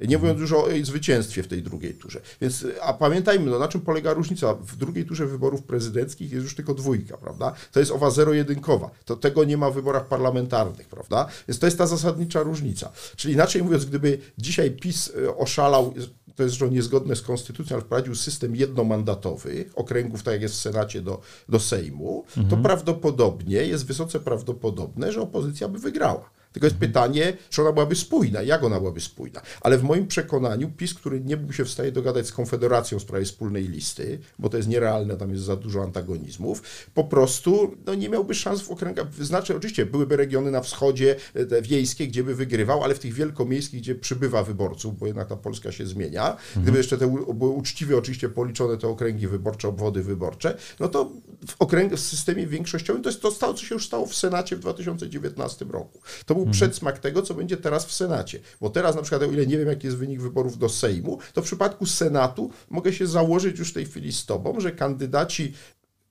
[0.07, 2.21] Nie mówiąc już o zwycięstwie w tej drugiej turze.
[2.41, 4.53] Więc, a pamiętajmy, no, na czym polega różnica.
[4.53, 7.53] W drugiej turze wyborów prezydenckich jest już tylko dwójka, prawda?
[7.71, 8.89] To jest owa zero-jedynkowa.
[9.05, 11.27] To tego nie ma w wyborach parlamentarnych, prawda?
[11.47, 12.91] Więc to jest ta zasadnicza różnica.
[13.15, 15.93] Czyli inaczej mówiąc, gdyby dzisiaj PiS e, oszalał,
[16.35, 20.57] to jest że niezgodne z konstytucją, ale wprowadził system jednomandatowy, okręgów, tak jak jest w
[20.57, 22.47] Senacie do, do Sejmu, mhm.
[22.47, 26.29] to prawdopodobnie, jest wysoce prawdopodobne, że opozycja by wygrała.
[26.51, 29.41] Tylko jest pytanie, czy ona byłaby spójna, jak ona byłaby spójna.
[29.61, 33.01] Ale w moim przekonaniu PiS, który nie był się w stanie dogadać z Konfederacją w
[33.01, 37.95] sprawie wspólnej listy, bo to jest nierealne, tam jest za dużo antagonizmów, po prostu no,
[37.95, 39.13] nie miałby szans w okręgach.
[39.15, 41.15] Znaczy, oczywiście byłyby regiony na wschodzie,
[41.49, 45.35] te wiejskie, gdzie by wygrywał, ale w tych wielkomiejskich, gdzie przybywa wyborców, bo jednak ta
[45.35, 46.63] Polska się zmienia, mhm.
[46.63, 51.11] gdyby jeszcze te były uczciwie oczywiście policzone te okręgi wyborcze, obwody wyborcze, no to
[51.47, 54.55] w, okręg, w systemie większościowym to jest to stało, co się już stało w Senacie
[54.55, 55.99] w 2019 roku.
[56.25, 56.53] To był mhm.
[56.53, 58.39] przedsmak tego, co będzie teraz w Senacie.
[58.61, 61.41] Bo teraz na przykład, o ile nie wiem, jaki jest wynik wyborów do Sejmu, to
[61.41, 65.53] w przypadku Senatu mogę się założyć już w tej chwili z tobą, że kandydaci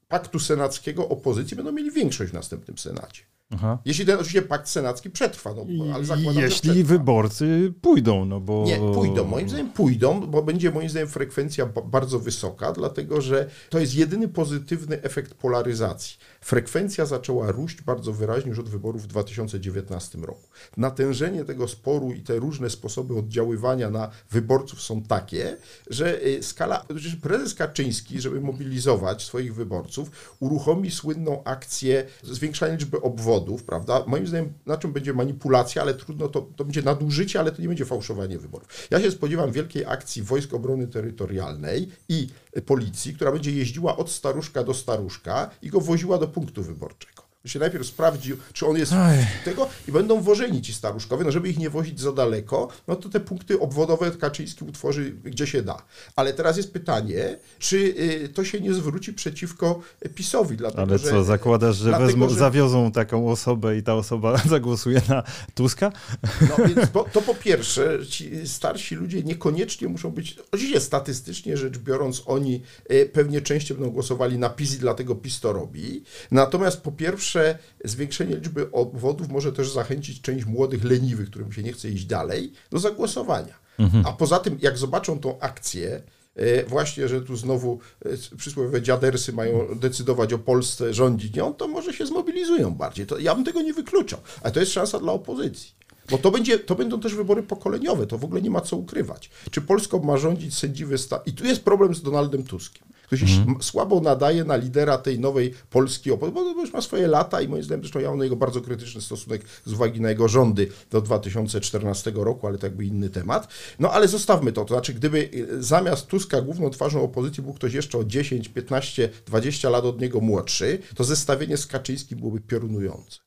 [0.09, 3.23] paktu senackiego opozycji będą mieli większość w następnym Senacie.
[3.51, 3.79] Aha.
[3.85, 8.65] Jeśli ten oczywiście pakt senacki przetrwa, no, ale zakładam, Jeśli wyborcy pójdą, no bo...
[8.67, 13.79] Nie, pójdą, moim zdaniem pójdą, bo będzie moim zdaniem frekwencja bardzo wysoka, dlatego że to
[13.79, 16.17] jest jedyny pozytywny efekt polaryzacji.
[16.41, 20.49] Frekwencja zaczęła róść bardzo wyraźnie już od wyborów w 2019 roku.
[20.77, 25.57] Natężenie tego sporu i te różne sposoby oddziaływania na wyborców są takie,
[25.91, 26.85] że y, skala,
[27.23, 34.05] prezes Kaczyński, żeby mobilizować swoich wyborców, uruchomi słynną akcję zwiększania liczby obwodów, prawda?
[34.07, 37.69] Moim zdaniem na czym będzie manipulacja, ale trudno, to, to będzie nadużycie, ale to nie
[37.69, 38.69] będzie fałszowanie wyborów.
[38.91, 42.29] Ja się spodziewam wielkiej akcji Wojsk Obrony Terytorialnej i
[42.67, 47.59] policji, która będzie jeździła od staruszka do staruszka i go woziła do punktu wyborczego się
[47.59, 49.27] najpierw sprawdził, czy on jest Aj.
[49.45, 53.09] tego i będą wożeni ci staruszkowie, no żeby ich nie wozić za daleko, no to
[53.09, 55.83] te punkty obwodowe Kaczyński utworzy gdzie się da.
[56.17, 59.81] Ale teraz jest pytanie, czy y, to się nie zwróci przeciwko
[60.15, 63.95] PiSowi, dlatego Ale co, że, zakładasz, że, dlatego, wezmą, że zawiozą taką osobę i ta
[63.95, 65.23] osoba zagłosuje na
[65.55, 65.93] Tuska?
[66.41, 71.79] No więc to, to po pierwsze, ci starsi ludzie niekoniecznie muszą być, oczywiście statystycznie rzecz
[71.79, 76.05] biorąc, oni y, pewnie częściej będą głosowali na PiS i dlatego PiS to robi.
[76.31, 81.63] Natomiast po pierwsze pierwsze, zwiększenie liczby obwodów może też zachęcić część młodych leniwych, którym się
[81.63, 83.55] nie chce iść dalej, do zagłosowania.
[83.79, 84.07] Mhm.
[84.07, 86.03] A poza tym, jak zobaczą tą akcję,
[86.35, 91.69] e, właśnie, że tu znowu e, przysłowiowe dziadersy mają decydować o Polsce, rządzić nią, to
[91.69, 93.07] może się zmobilizują bardziej.
[93.07, 95.79] To ja bym tego nie wykluczał, ale to jest szansa dla opozycji.
[96.11, 99.31] Bo to, będzie, to będą też wybory pokoleniowe, to w ogóle nie ma co ukrywać.
[99.51, 101.21] Czy Polską ma rządzić sędziwy stan?
[101.27, 103.63] I tu jest problem z Donaldem Tuskiem który się mhm.
[103.63, 107.83] słabo nadaje na lidera tej nowej Polski, bo już ma swoje lata i moim zdaniem,
[107.83, 112.13] zresztą ja mam do niego bardzo krytyczny stosunek z uwagi na jego rządy do 2014
[112.15, 113.49] roku, ale to jakby inny temat.
[113.79, 117.75] No ale zostawmy to, to znaczy gdyby y, zamiast Tuska główną twarzą opozycji był ktoś
[117.75, 123.19] jeszcze o 10, 15, 20 lat od niego młodszy, to zestawienie z Kaczyńskim byłoby piorunujące.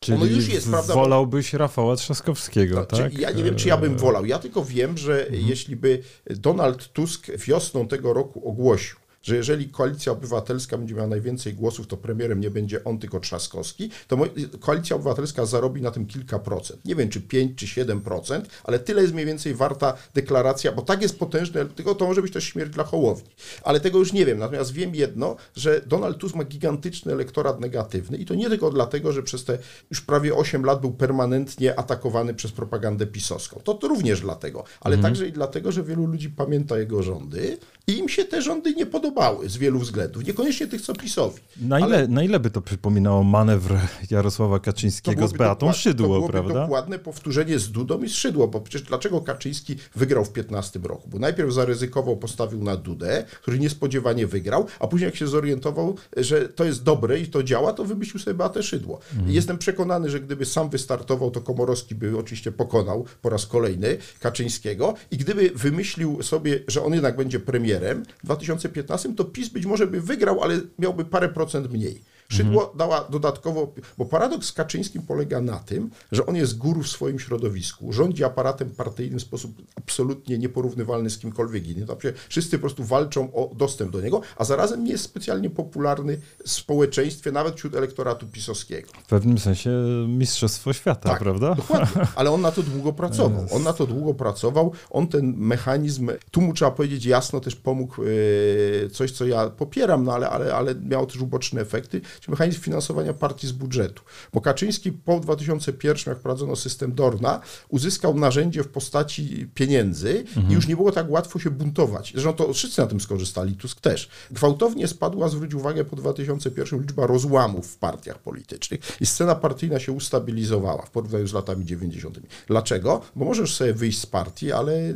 [0.00, 0.94] Czyli już jest, prawda?
[0.94, 3.18] Wolałbyś Rafała Trzaskowskiego, no, tak?
[3.18, 4.26] Ja nie wiem, czy ja bym wolał.
[4.26, 5.48] Ja tylko wiem, że mhm.
[5.48, 11.54] jeśli by Donald Tusk wiosną tego roku ogłosił, że jeżeli Koalicja Obywatelska będzie miała najwięcej
[11.54, 14.18] głosów, to premierem nie będzie on, tylko Trzaskowski, to
[14.60, 16.84] Koalicja Obywatelska zarobi na tym kilka procent.
[16.84, 20.82] Nie wiem, czy 5 czy 7 procent, ale tyle jest mniej więcej warta deklaracja, bo
[20.82, 23.30] tak jest potężne, tylko to może być też śmierć dla Hołowni.
[23.62, 24.38] Ale tego już nie wiem.
[24.38, 29.12] Natomiast wiem jedno, że Donald Tusk ma gigantyczny elektorat negatywny i to nie tylko dlatego,
[29.12, 29.58] że przez te
[29.90, 33.60] już prawie 8 lat był permanentnie atakowany przez propagandę pisowską.
[33.64, 35.12] To, to również dlatego, ale mhm.
[35.12, 38.86] także i dlatego, że wielu ludzi pamięta jego rządy i im się te rządy nie
[39.08, 41.40] podobały z wielu względów, niekoniecznie tych, co PiSowi.
[41.60, 42.08] Na, ile, ale...
[42.08, 43.74] na ile by to przypominało manewr
[44.10, 45.76] Jarosława Kaczyńskiego z Beatą dokład...
[45.76, 46.54] Szydło, to prawda?
[46.54, 51.08] dokładne powtórzenie z Dudą i z Szydło, bo przecież dlaczego Kaczyński wygrał w 15 roku?
[51.08, 56.48] Bo najpierw zaryzykował, postawił na Dudę, który niespodziewanie wygrał, a później jak się zorientował, że
[56.48, 59.00] to jest dobre i to działa, to wymyślił sobie Beatę Szydło.
[59.14, 59.32] Mhm.
[59.32, 64.94] Jestem przekonany, że gdyby sam wystartował, to Komorowski by oczywiście pokonał po raz kolejny Kaczyńskiego
[65.10, 69.86] i gdyby wymyślił sobie, że on jednak będzie premierem, 2015 czasem, to PiS być może
[69.86, 72.02] by wygrał, ale miałby parę procent mniej.
[72.32, 72.78] Szydło mhm.
[72.78, 77.18] dała dodatkowo, bo paradoks z Kaczyńskim polega na tym, że on jest guru w swoim
[77.18, 81.86] środowisku, rządzi aparatem partyjnym w sposób absolutnie nieporównywalny z kimkolwiek innym.
[81.86, 86.18] Znaczy, wszyscy po prostu walczą o dostęp do niego, a zarazem nie jest specjalnie popularny
[86.44, 88.88] w społeczeństwie, nawet wśród elektoratu pisowskiego.
[89.02, 89.70] W pewnym sensie
[90.08, 91.54] mistrzostwo świata, tak, prawda?
[91.54, 93.46] Dokładnie, ale on na to długo pracował.
[93.50, 98.02] On na to długo pracował, on ten mechanizm, tu mu trzeba powiedzieć jasno, też pomógł
[98.02, 102.60] e, coś, co ja popieram, no ale, ale, ale miało też uboczne efekty, czy mechanizm
[102.60, 104.02] finansowania partii z budżetu.
[104.32, 110.50] Bo Kaczyński po 2001, jak prowadzono system Dorna, uzyskał narzędzie w postaci pieniędzy mhm.
[110.50, 112.12] i już nie było tak łatwo się buntować.
[112.12, 114.08] Zresztą to wszyscy na tym skorzystali, Tusk też.
[114.30, 119.92] Gwałtownie spadła, zwróć uwagę, po 2001 liczba rozłamów w partiach politycznych i scena partyjna się
[119.92, 122.20] ustabilizowała w porównaniu z latami 90.
[122.46, 123.00] Dlaczego?
[123.16, 124.92] Bo możesz sobie wyjść z partii, ale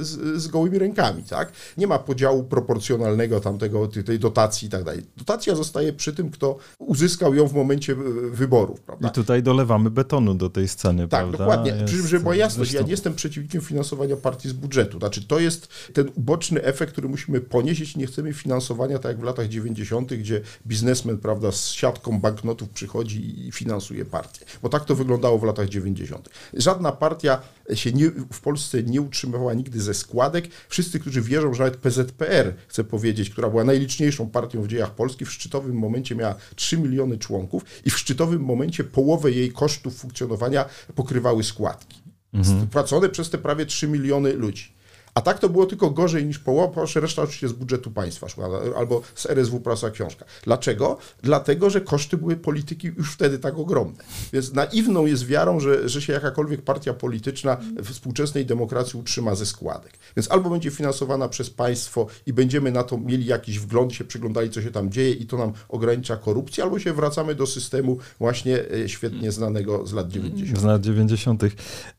[0.00, 1.52] z, z gołymi rękami, tak?
[1.76, 5.02] Nie ma podziału proporcjonalnego tamtego, tej dotacji i tak dalej.
[5.16, 7.96] Dotacja zostaje przy tym, kto uzyskał ją w momencie e,
[8.30, 8.80] wyborów.
[8.80, 9.08] Prawda?
[9.08, 11.38] I tutaj dolewamy betonu do tej sceny, tak, prawda?
[11.38, 11.70] dokładnie.
[11.70, 11.84] Jest...
[11.84, 14.98] Przy czym, żeby była jasność, ja nie jestem przeciwnikiem finansowania partii z budżetu.
[14.98, 19.20] Znaczy, to jest ten uboczny efekt, który musimy ponieść, jeśli nie chcemy finansowania, tak jak
[19.20, 24.44] w latach 90., gdzie biznesmen, prawda, z siatką banknotów przychodzi i finansuje partię.
[24.62, 26.28] Bo tak to wyglądało w latach 90.
[26.54, 27.40] Żadna partia
[27.74, 30.48] się nie, w Polsce nie utrzymywała nigdy ze składek.
[30.68, 35.24] Wszyscy, którzy wierzą, że nawet PZPR, chcę powiedzieć, która była najliczniejszą partią w dziejach Polski,
[35.24, 40.64] w szczytowym momencie miała 3 miliony członków i w szczytowym momencie połowę jej kosztów funkcjonowania
[40.94, 41.98] pokrywały składki.
[42.34, 42.66] Mhm.
[42.66, 44.75] Płacone przez te prawie 3 miliony ludzi.
[45.16, 49.02] A tak to było tylko gorzej niż połowa, reszta oczywiście z budżetu państwa szła, albo
[49.14, 50.24] z RSW Prasa Książka.
[50.42, 50.98] Dlaczego?
[51.22, 54.04] Dlatego, że koszty były polityki już wtedy tak ogromne.
[54.32, 59.46] Więc naiwną jest wiarą, że, że się jakakolwiek partia polityczna w współczesnej demokracji utrzyma ze
[59.46, 59.98] składek.
[60.16, 64.50] Więc albo będzie finansowana przez państwo i będziemy na to mieli jakiś wgląd, się przyglądali,
[64.50, 68.58] co się tam dzieje i to nam ogranicza korupcję, albo się wracamy do systemu właśnie
[68.84, 70.58] e, świetnie znanego z lat 90.
[70.58, 71.42] Z lat 90.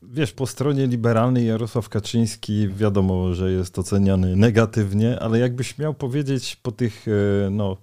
[0.02, 6.56] Wiesz, po stronie liberalnej Jarosław Kaczyński wiadomo, że jest oceniany negatywnie, ale jakbyś miał powiedzieć
[6.56, 7.76] po tych e, no,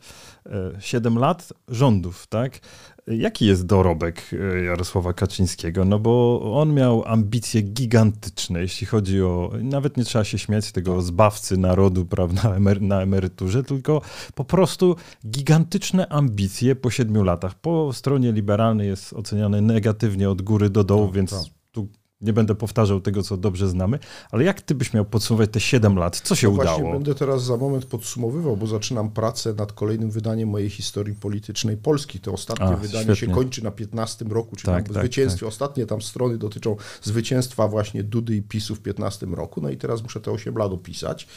[0.80, 2.60] 7 lat rządów, tak?
[3.08, 5.86] Jaki jest dorobek e, Jarosława Kaczyńskiego?
[5.86, 11.02] No bo on miał ambicje gigantyczne, jeśli chodzi o, nawet nie trzeba się śmiać tego
[11.02, 14.02] zbawcy narodu, prawda, na emeryturze, tylko
[14.36, 14.96] po prostu
[15.28, 17.56] gigantyczne ambicje po siedmiu latach.
[17.56, 21.55] Po stronie liberalnej jest oceniany negatywnie od góry do dołu, no, więc tak.
[22.22, 24.00] Nie będę powtarzał tego, co dobrze znamy,
[24.32, 26.22] ale jak ty byś miał podsumować te 7 lat?
[26.24, 26.78] Co się no udało?
[26.78, 31.78] Właśnie będę teraz za moment podsumowywał, bo zaczynam pracę nad kolejnym wydaniem mojej historii politycznej
[31.78, 32.20] Polski.
[32.20, 33.16] To ostatnie A, wydanie świetnie.
[33.28, 35.40] się kończy na 15 roku, czyli tak, tak, zwycięstwie.
[35.40, 35.50] Tak.
[35.50, 39.62] Ostatnie tam strony dotyczą zwycięstwa właśnie Dudy i PiSu w 15 roku.
[39.62, 41.28] No i teraz muszę te 8 lat opisać.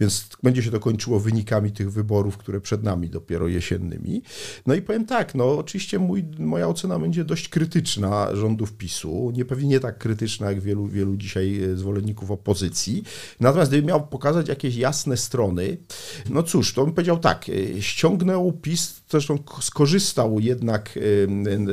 [0.00, 4.22] Więc będzie się to kończyło wynikami tych wyborów, które przed nami dopiero jesiennymi.
[4.66, 9.44] No i powiem tak, no oczywiście mój, moja ocena będzie dość krytyczna rządów PiSu, nie
[9.44, 13.04] pewnie nie tak krytyczna jak wielu, wielu dzisiaj e, zwolenników opozycji.
[13.40, 15.76] Natomiast gdybym miał pokazać jakieś jasne strony,
[16.30, 20.98] no cóż, to bym powiedział tak, e, ściągnął PiS, zresztą skorzystał jednak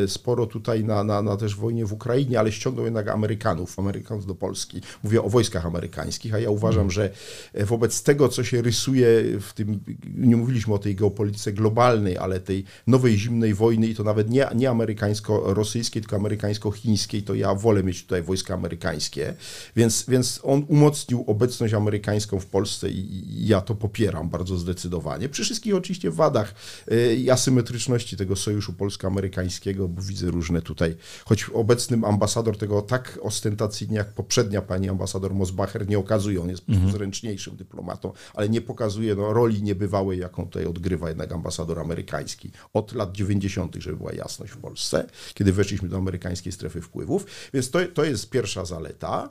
[0.03, 4.25] e, sporo tutaj na, na, na też wojnie w Ukrainie, ale ściągnął jednak Amerykanów, Amerykanów
[4.25, 4.81] do Polski.
[5.03, 7.09] Mówię o wojskach amerykańskich, a ja uważam, że
[7.53, 9.07] wobec tego, co się rysuje
[9.41, 9.79] w tym,
[10.15, 14.47] nie mówiliśmy o tej geopolityce globalnej, ale tej nowej zimnej wojny i to nawet nie,
[14.55, 19.33] nie amerykańsko-rosyjskiej, tylko amerykańsko-chińskiej, to ja wolę mieć tutaj wojska amerykańskie.
[19.75, 22.99] Więc, więc on umocnił obecność amerykańską w Polsce i,
[23.41, 25.29] i ja to popieram bardzo zdecydowanie.
[25.29, 26.55] Przy wszystkich oczywiście wadach
[26.91, 30.95] y, i asymetryczności tego sojuszu polsko-amerykańskiego, bo widzę różne tutaj,
[31.25, 36.69] choć obecnym ambasador tego tak ostentacyjnie jak poprzednia pani ambasador Mosbacher nie okazuje, on jest
[36.69, 36.91] mhm.
[36.91, 42.91] zręczniejszym dyplomatą, ale nie pokazuje no, roli niebywałej, jaką tutaj odgrywa jednak ambasador amerykański od
[42.91, 47.25] lat 90., żeby była jasność w Polsce, kiedy weszliśmy do amerykańskiej strefy wpływów.
[47.53, 49.29] Więc to, to jest pierwsza zaleta.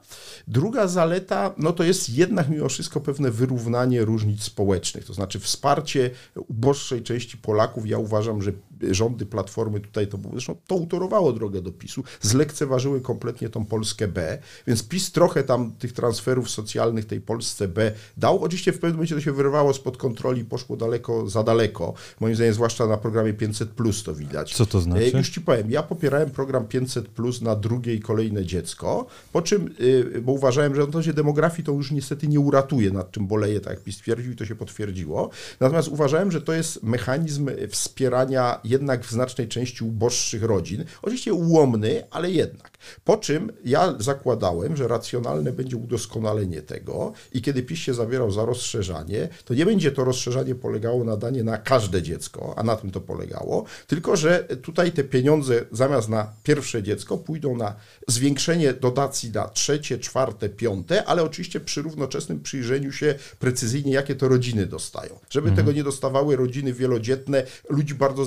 [0.48, 6.10] Druga zaleta, no to jest jednak mimo wszystko pewne wyrównanie różnic społecznych, to znaczy wsparcie
[6.48, 7.86] uboższej części Polaków.
[7.86, 8.52] Ja uważam, że
[8.90, 14.38] rządy Platformy tutaj to, zresztą to utorowało drogę do PiSu, zlekceważyły kompletnie tą Polskę B,
[14.66, 18.44] więc PiS trochę tam tych transferów socjalnych tej Polsce B dał.
[18.44, 21.94] Oczywiście w pewnym momencie to się wyrwało spod kontroli, poszło daleko, za daleko.
[22.20, 24.54] Moim zdaniem, zwłaszcza na programie 500 plus to widać.
[24.54, 25.10] Co to znaczy?
[25.14, 29.42] E, już ci powiem, ja popierałem program 500 plus na drugie i kolejne dziecko, po
[29.42, 29.74] czym,
[30.14, 33.60] e, bo uważałem, że to się demografii to już niestety nie uratuje, nad czym boleje,
[33.60, 35.30] tak jak PiS twierdził i to się potwierdziło.
[35.60, 40.84] Natomiast uważałem, że to jest mechanizm wspierania jednak w znacznej części uboższych rodzin.
[41.02, 42.70] Oczywiście ułomny, ale jednak.
[43.04, 48.44] Po czym ja zakładałem, że racjonalne będzie udoskonalenie tego i kiedy PiS się zabierał za
[48.44, 52.90] rozszerzanie, to nie będzie to rozszerzanie polegało na danie na każde dziecko, a na tym
[52.90, 57.74] to polegało, tylko że tutaj te pieniądze zamiast na pierwsze dziecko pójdą na
[58.08, 64.28] zwiększenie dotacji na trzecie, czwarte, piąte, ale oczywiście przy równoczesnym przyjrzeniu się precyzyjnie, jakie to
[64.28, 65.18] rodziny dostają.
[65.30, 65.56] Żeby mhm.
[65.56, 68.24] tego nie dostawały rodziny wielodzietne, ludzi bardzo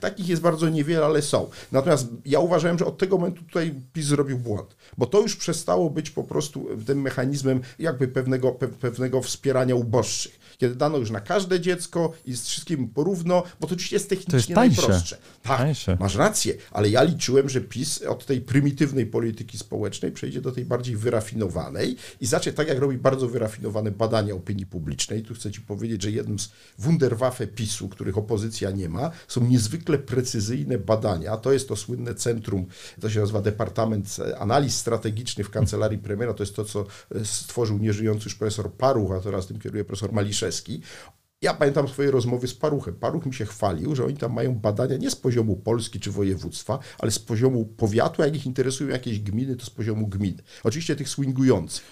[0.00, 1.50] Takich jest bardzo niewiele, ale są.
[1.72, 5.90] Natomiast ja uważałem, że od tego momentu tutaj PiS zrobił błąd, bo to już przestało
[5.90, 11.20] być po prostu tym mechanizmem jakby pewnego, pe, pewnego wspierania uboższych kiedy dano już na
[11.20, 15.16] każde dziecko i z wszystkim porówno, bo to oczywiście jest technicznie to jest najprostsze.
[15.42, 15.96] Tak, tańsze.
[16.00, 20.64] masz rację, ale ja liczyłem, że PiS od tej prymitywnej polityki społecznej przejdzie do tej
[20.64, 25.22] bardziej wyrafinowanej i zacznie, tak jak robi bardzo wyrafinowane badania opinii publicznej.
[25.22, 29.98] Tu chcę ci powiedzieć, że jednym z wunderwaffe PiSu, których opozycja nie ma, są niezwykle
[29.98, 31.36] precyzyjne badania.
[31.36, 32.66] To jest to słynne centrum,
[33.00, 36.34] to się nazywa Departament Analiz Strategicznych w Kancelarii Premiera.
[36.34, 36.86] To jest to, co
[37.24, 40.53] stworzył nieżyjący już profesor Paruch, a teraz tym kieruje profesor Maliszewski
[41.44, 42.94] ja pamiętam swoje rozmowy z Paruchem.
[42.94, 46.78] Paruch mi się chwalił, że oni tam mają badania nie z poziomu Polski czy województwa,
[46.98, 50.42] ale z poziomu powiatu, jak ich interesują jakieś gminy, to z poziomu gmin.
[50.64, 51.84] Oczywiście tych swingujących.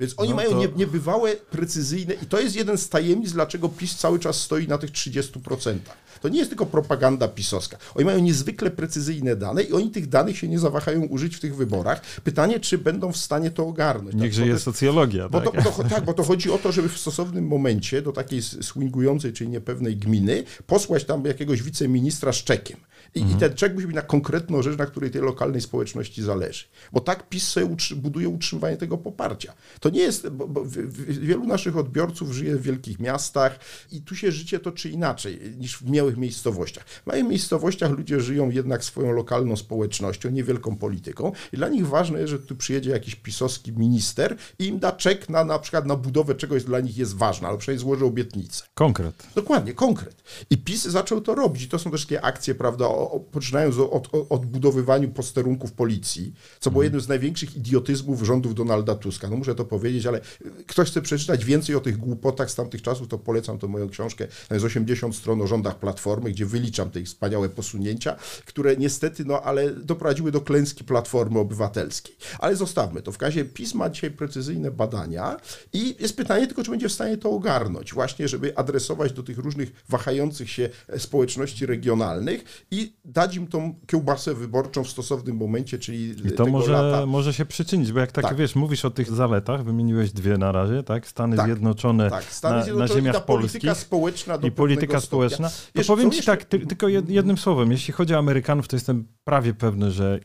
[0.00, 0.76] Więc oni no mają to...
[0.76, 4.90] niebywałe, precyzyjne i to jest jeden z tajemnic, dlaczego PiS cały czas stoi na tych
[4.90, 5.78] 30%.
[6.20, 7.76] To nie jest tylko propaganda pisowska.
[7.94, 11.56] Oni mają niezwykle precyzyjne dane i oni tych danych się nie zawahają użyć w tych
[11.56, 12.00] wyborach.
[12.24, 14.14] Pytanie, czy będą w stanie to ogarnąć.
[14.16, 15.28] Niechże tak, jest socjologia.
[15.28, 15.64] Bo tak?
[15.64, 19.32] To, to, tak, bo to chodzi o to, żeby w stosownym momencie do takiej swingującej,
[19.32, 22.76] czyli niepewnej gminy posłać tam jakiegoś wiceministra z czekiem.
[23.14, 23.36] I, mhm.
[23.36, 26.64] I, ten czek musi być na konkretną rzecz, na której tej lokalnej społeczności zależy.
[26.92, 29.54] Bo tak PiS sobie utrzy buduje utrzymywanie tego poparcia.
[29.80, 30.64] To nie jest, bo, bo
[31.08, 33.58] wielu naszych odbiorców żyje w wielkich miastach
[33.92, 36.84] i tu się życie toczy inaczej niż w małych miejscowościach.
[36.84, 42.20] W małych miejscowościach ludzie żyją jednak swoją lokalną społecznością, niewielką polityką i dla nich ważne
[42.20, 45.96] jest, że tu przyjedzie jakiś pisowski minister i im da czek na na przykład na
[45.96, 48.64] budowę czegoś, co dla nich jest ważne, albo przynajmniej złoży obietnicę.
[48.74, 49.26] Konkret.
[49.34, 50.22] Dokładnie, konkret.
[50.50, 51.62] I PiS zaczął to robić.
[51.62, 56.82] I to są też takie akcje, prawda, o, poczynając od, odbudowywaniu posterunków policji, co było
[56.82, 56.84] mhm.
[56.84, 59.28] jednym z największych idiotyzmów rządów Donalda Tuska.
[59.28, 60.20] No muszę to powiedzieć, ale
[60.66, 64.26] ktoś chce przeczytać więcej o tych głupotach z tamtych czasów, to polecam tą moją książkę.
[64.50, 69.70] Jest 80 stron o rządach Platformy, gdzie wyliczam te wspaniałe posunięcia, które niestety, no ale
[69.70, 72.16] doprowadziły do klęski Platformy Obywatelskiej.
[72.38, 73.12] Ale zostawmy to.
[73.12, 75.36] W razie PiS ma dzisiaj precyzyjne badania
[75.72, 79.38] i jest pytanie tylko, czy będzie w stanie to ogarnąć, właśnie żeby adresować do tych
[79.38, 80.68] różnych wahających się
[80.98, 86.72] społeczności regionalnych i dać im tą kiełbasę wyborczą w stosownym momencie, czyli I to może,
[86.72, 87.06] lata.
[87.06, 90.52] może się przyczynić, bo jak tak, tak, wiesz, mówisz o tych zaletach, wymieniłeś dwie na
[90.52, 91.06] razie, tak?
[91.06, 92.24] Stany tak, Zjednoczone, tak.
[92.24, 95.48] Stany na, Zjednoczone na ziemiach polskich polityka społeczna i polityka społeczna.
[95.48, 96.32] To wiesz, powiem ci jeszcze...
[96.32, 100.20] tak, ty, tylko jednym słowem, jeśli chodzi o Amerykanów, to jestem prawie pewny, że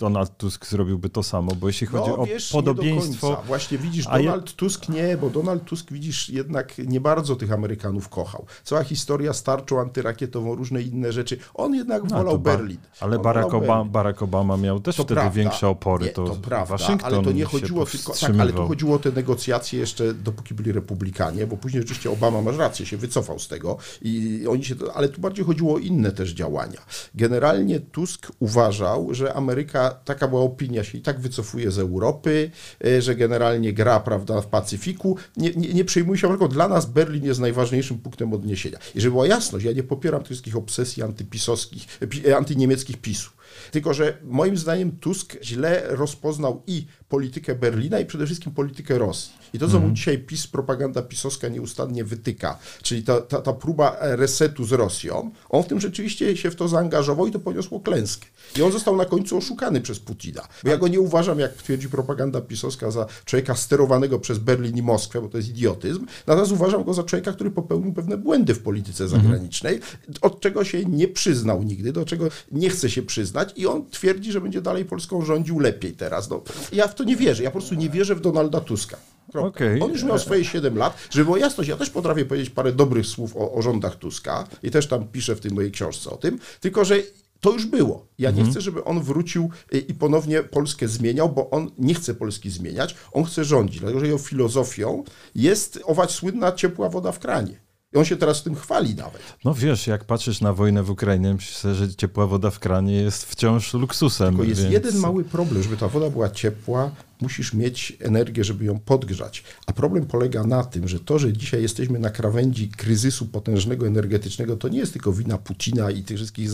[0.00, 3.42] Donald Tusk zrobiłby to samo, bo jeśli chodzi no, o wiesz, podobieństwo.
[3.46, 4.56] Właśnie widzisz, Donald ja...
[4.56, 8.46] Tusk nie, bo Donald Tusk widzisz jednak nie bardzo tych Amerykanów kochał.
[8.64, 11.38] Cała historia z tarczą antyrakietową, różne inne rzeczy.
[11.54, 12.78] On jednak no, wolał Berlin.
[13.00, 15.36] Ale Barack Obama, Barack, Obama, miał też to wtedy prawda.
[15.36, 16.06] większe opory.
[16.06, 18.12] Nie, to, to prawda, Waszyngton ale to nie chodziło tylko.
[18.12, 22.42] Tak, ale tu chodziło o te negocjacje jeszcze dopóki byli republikanie, bo później oczywiście Obama,
[22.42, 24.74] masz rację, się wycofał z tego i oni się.
[24.94, 26.80] Ale tu bardziej chodziło o inne też działania.
[27.14, 32.50] Generalnie Tusk uważał, że Ameryka taka była opinia, się i tak wycofuje z Europy,
[32.84, 35.16] e, że generalnie gra prawda, w Pacyfiku.
[35.36, 38.78] Nie, nie, nie przejmuj się, tylko dla nas Berlin jest najważniejszym punktem odniesienia.
[38.94, 43.30] I żeby była jasność, ja nie popieram tych wszystkich obsesji antypisowskich, e, antyniemieckich PiSu.
[43.70, 49.32] Tylko, że moim zdaniem Tusk źle rozpoznał i politykę Berlina i przede wszystkim politykę Rosji.
[49.52, 49.88] I to, co mm.
[49.88, 55.30] mu dzisiaj PiS, propaganda pisowska nieustannie wytyka, czyli ta, ta, ta, próba resetu z Rosją,
[55.48, 58.26] on w tym rzeczywiście się w to zaangażował i to poniosło klęskę.
[58.56, 60.48] I on został na końcu oszukany przez Putina.
[60.64, 64.82] Bo ja go nie uważam, jak twierdzi propaganda pisowska, za człowieka sterowanego przez Berlin i
[64.82, 66.06] Moskwę, bo to jest idiotyzm.
[66.26, 69.22] Natomiast uważam go za człowieka, który popełnił pewne błędy w polityce mhm.
[69.22, 69.80] zagranicznej,
[70.20, 74.32] od czego się nie przyznał nigdy, do czego nie chce się przyznać i on twierdzi,
[74.32, 76.30] że będzie dalej Polską rządził lepiej teraz.
[76.30, 76.42] No,
[76.72, 77.42] ja w to nie wierzę.
[77.42, 78.96] Ja po prostu nie wierzę w Donalda Tuska.
[79.34, 79.78] Okay.
[79.82, 80.96] On już miał swoje 7 lat.
[81.10, 84.70] Żeby było jasność, ja też potrafię powiedzieć parę dobrych słów o, o rządach Tuska i
[84.70, 86.96] też tam piszę w tej mojej książce o tym, tylko że
[87.40, 88.06] to już było.
[88.18, 88.46] Ja mhm.
[88.46, 89.50] nie chcę, żeby on wrócił
[89.88, 94.06] i ponownie Polskę zmieniał, bo on nie chce Polski zmieniać, on chce rządzić, dlatego że
[94.06, 97.60] jego filozofią jest ować słynna ciepła woda w kranie.
[97.92, 99.22] I on się teraz tym chwali nawet.
[99.44, 103.24] No wiesz, jak patrzysz na wojnę w Ukrainie, myślę, że ciepła woda w kranie jest
[103.24, 104.28] wciąż luksusem.
[104.28, 104.72] Tylko jest więc...
[104.72, 109.44] jeden mały problem, żeby ta woda była ciepła, musisz mieć energię, żeby ją podgrzać.
[109.66, 114.56] A problem polega na tym, że to, że dzisiaj jesteśmy na krawędzi kryzysu potężnego energetycznego,
[114.56, 116.50] to nie jest tylko wina Putina i tych wszystkich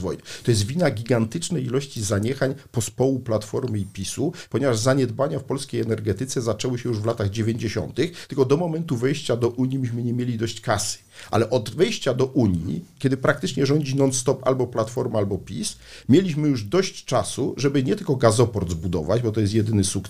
[0.00, 0.22] wojny.
[0.44, 6.42] To jest wina gigantycznej ilości zaniechań pospołu Platformy i PiSu, ponieważ zaniedbania w polskiej energetyce
[6.42, 7.96] zaczęły się już w latach 90.,
[8.28, 10.98] tylko do momentu wejścia do Unii myśmy nie mieli dość kasy.
[11.30, 15.76] Ale od wejścia do Unii, kiedy praktycznie rządzi non-stop albo Platforma, albo PiS,
[16.08, 20.01] mieliśmy już dość czasu, żeby nie tylko gazoport zbudować, bo to jest jedyny sukces,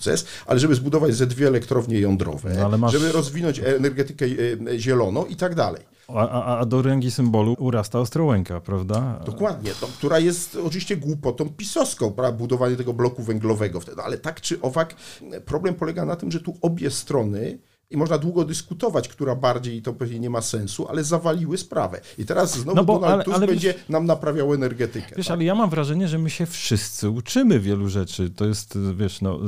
[0.45, 2.91] ale żeby zbudować ze dwie elektrownie jądrowe, no, masz...
[2.91, 5.93] żeby rozwinąć energetykę e, zieloną i tak dalej.
[6.07, 9.19] A, a, a, do ręki symbolu urasta Ostrołęka, prawda?
[9.25, 14.41] Dokładnie, to, która jest oczywiście głupotą pisowską, prawda, budowanie tego bloku węglowego wtedy, ale tak
[14.41, 14.95] czy owak
[15.45, 17.59] problem polega na tym, że tu obie strony
[17.89, 22.01] i można długo dyskutować, która bardziej, to pewnie nie ma sensu, ale zawaliły sprawę.
[22.17, 25.15] I teraz znowu no bo, Donald ale, Tusk ale, będzie wiesz, nam naprawiał energetykę.
[25.17, 25.33] Wiesz, tak?
[25.33, 28.29] ale ja mam wrażenie, że my się wszyscy uczymy wielu rzeczy.
[28.29, 29.39] To jest, wiesz, no,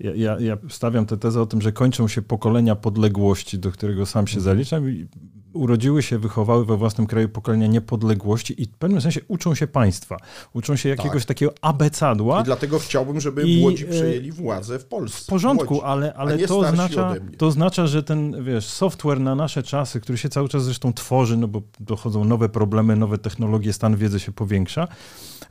[0.00, 4.26] ja, ja stawiam tę tezę o tym, że kończą się pokolenia podległości, do którego sam
[4.26, 4.44] się mhm.
[4.44, 5.06] zaliczam i
[5.54, 10.16] urodziły się, wychowały we własnym kraju pokolenia niepodległości i w pewnym sensie uczą się państwa.
[10.52, 11.28] Uczą się jakiegoś tak.
[11.28, 12.40] takiego abecadła.
[12.40, 15.24] I dlatego chciałbym, żeby I, Młodzi e, przejęli władzę w Polsce.
[15.24, 20.00] W porządku, ale, ale to, oznacza, to oznacza, że ten, wiesz, software na nasze czasy,
[20.00, 24.20] który się cały czas zresztą tworzy, no bo dochodzą nowe problemy, nowe technologie, stan wiedzy
[24.20, 24.88] się powiększa,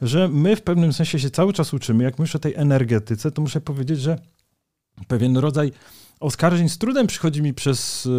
[0.02, 2.04] że my w pewnym sensie się cały czas uczymy.
[2.04, 4.20] Jak myślę o tej energetyce, to muszę powiedzieć, że
[5.08, 5.72] pewien rodzaj
[6.24, 8.10] oskarżeń z trudem przychodzi mi przez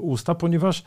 [0.00, 0.82] usta, ponieważ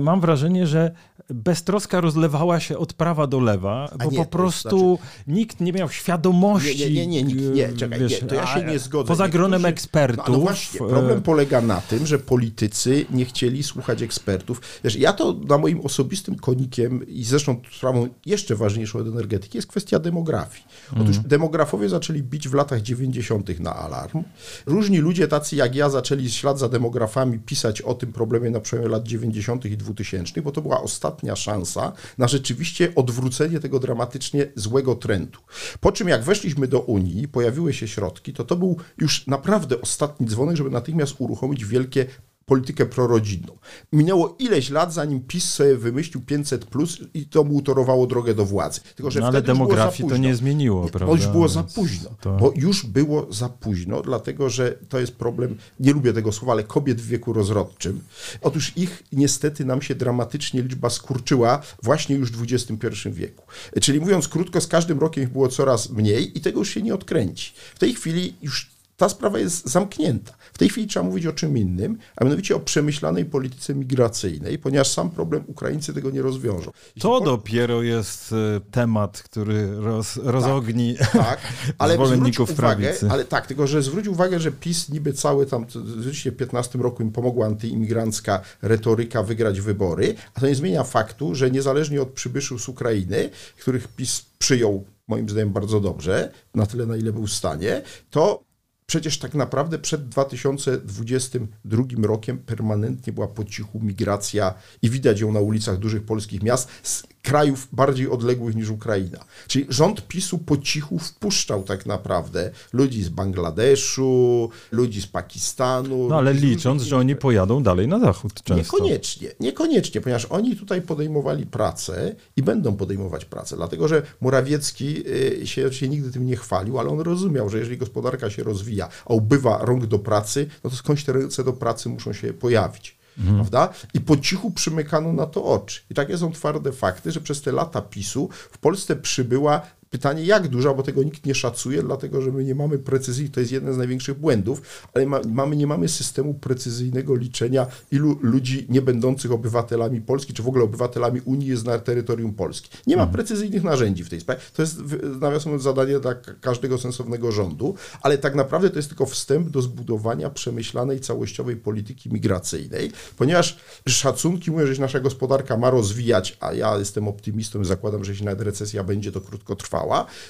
[0.00, 0.92] mam wrażenie, że
[1.30, 5.22] beztroska rozlewała się od prawa do lewa, bo nie, po prostu znaczy...
[5.26, 6.78] nikt nie miał świadomości.
[6.78, 9.08] Nie, nie, nie, nie, nie, czekaj, wiesz, nie to ja się nie zgodzę.
[9.08, 10.26] Poza gronem ekspertów.
[10.28, 14.60] No, no właśnie, problem polega na tym, że politycy nie chcieli słuchać ekspertów.
[14.84, 19.68] Wiesz, ja to na moim osobistym konikiem i zresztą sprawą jeszcze ważniejszą od energetyki jest
[19.68, 20.64] kwestia demografii.
[20.92, 21.28] Otóż mm.
[21.28, 23.60] demografowie zaczęli bić w latach 90.
[23.60, 24.22] na alarm.
[24.66, 28.88] Różni ludzie, tacy jak ja, zaczęli ślad za demografami pisać o tym problemie na przełomie
[28.88, 29.61] lat 90.
[29.68, 35.38] i 2000, bo to była ostatnia szansa na rzeczywiście odwrócenie tego dramatycznie złego trendu.
[35.80, 40.26] Po czym jak weszliśmy do Unii, pojawiły się środki, to to był już naprawdę ostatni
[40.26, 42.06] dzwonek, żeby natychmiast uruchomić wielkie
[42.46, 43.58] politykę prorodzinną.
[43.92, 48.44] Minęło ileś lat, zanim PiS sobie wymyślił 500 plus i to mu utorowało drogę do
[48.44, 48.80] władzy.
[48.96, 51.14] Tylko, że no, ale demografii to nie zmieniło, prawda?
[51.16, 52.10] Już było za późno.
[52.20, 52.36] To...
[52.36, 56.64] Bo już było za późno, dlatego że to jest problem, nie lubię tego słowa, ale
[56.64, 58.00] kobiet w wieku rozrodczym.
[58.40, 63.44] Otóż ich niestety nam się dramatycznie liczba skurczyła właśnie już w XXI wieku.
[63.80, 66.94] Czyli mówiąc krótko, z każdym rokiem ich było coraz mniej i tego już się nie
[66.94, 67.52] odkręci.
[67.74, 68.71] W tej chwili już
[69.02, 70.32] ta sprawa jest zamknięta.
[70.52, 74.88] W tej chwili trzeba mówić o czym innym, a mianowicie o przemyślanej polityce migracyjnej, ponieważ
[74.88, 76.70] sam problem Ukraińcy tego nie rozwiążą.
[76.86, 77.24] Jeśli to po...
[77.24, 81.40] dopiero jest e, temat, który roz, rozogni tak, tak
[81.78, 85.72] ale zwolenników uwagę, Ale tak, tylko że zwróć uwagę, że PiS niby cały tam, w
[85.72, 92.02] 2015 roku im pomogła antyimigrancka retoryka wygrać wybory, a to nie zmienia faktu, że niezależnie
[92.02, 97.12] od przybyszów z Ukrainy, których PiS przyjął moim zdaniem bardzo dobrze, na tyle na ile
[97.12, 98.51] był w stanie, to
[98.92, 105.40] Przecież tak naprawdę przed 2022 rokiem permanentnie była po cichu migracja i widać ją na
[105.40, 106.68] ulicach dużych polskich miast.
[106.82, 109.24] Z krajów bardziej odległych niż Ukraina.
[109.46, 116.08] Czyli rząd PiSu po cichu wpuszczał tak naprawdę ludzi z Bangladeszu, ludzi z Pakistanu.
[116.08, 118.54] No ale licząc, że oni pojadą dalej na zachód często.
[118.76, 125.04] Niekoniecznie, niekoniecznie, ponieważ oni tutaj podejmowali pracę i będą podejmować pracę, dlatego że Morawiecki
[125.42, 128.88] y, się, się nigdy tym nie chwalił, ale on rozumiał, że jeżeli gospodarka się rozwija,
[129.06, 133.01] a ubywa rąk do pracy, no to skądś te ręce do pracy muszą się pojawić.
[133.18, 133.36] Mhm.
[133.36, 133.68] Prawda?
[133.94, 135.80] I po cichu przymykano na to oczy.
[135.90, 139.62] I takie są twarde fakty, że przez te lata PiSu w Polsce przybyła
[139.92, 143.40] Pytanie, jak duża, bo tego nikt nie szacuje, dlatego że my nie mamy precyzji, to
[143.40, 144.62] jest jeden z największych błędów,
[144.94, 150.42] ale ma, mamy, nie mamy systemu precyzyjnego liczenia, ilu ludzi nie będących obywatelami Polski, czy
[150.42, 152.70] w ogóle obywatelami Unii jest na terytorium Polski.
[152.86, 153.14] Nie ma mhm.
[153.14, 154.40] precyzyjnych narzędzi w tej sprawie.
[154.52, 154.78] To jest,
[155.20, 159.62] nawiasem mówiąc, zadanie dla każdego sensownego rządu, ale tak naprawdę to jest tylko wstęp do
[159.62, 166.52] zbudowania przemyślanej, całościowej polityki migracyjnej, ponieważ szacunki mówią, że się nasza gospodarka ma rozwijać, a
[166.52, 169.81] ja jestem optymistą i zakładam, że jeśli nawet recesja będzie, to krótko trwa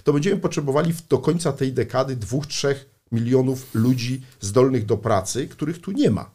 [0.04, 5.80] to będziemy potrzebowali do końca tej dekady dwóch, trzech milionów ludzi zdolnych do pracy, których
[5.80, 6.30] tu nie ma.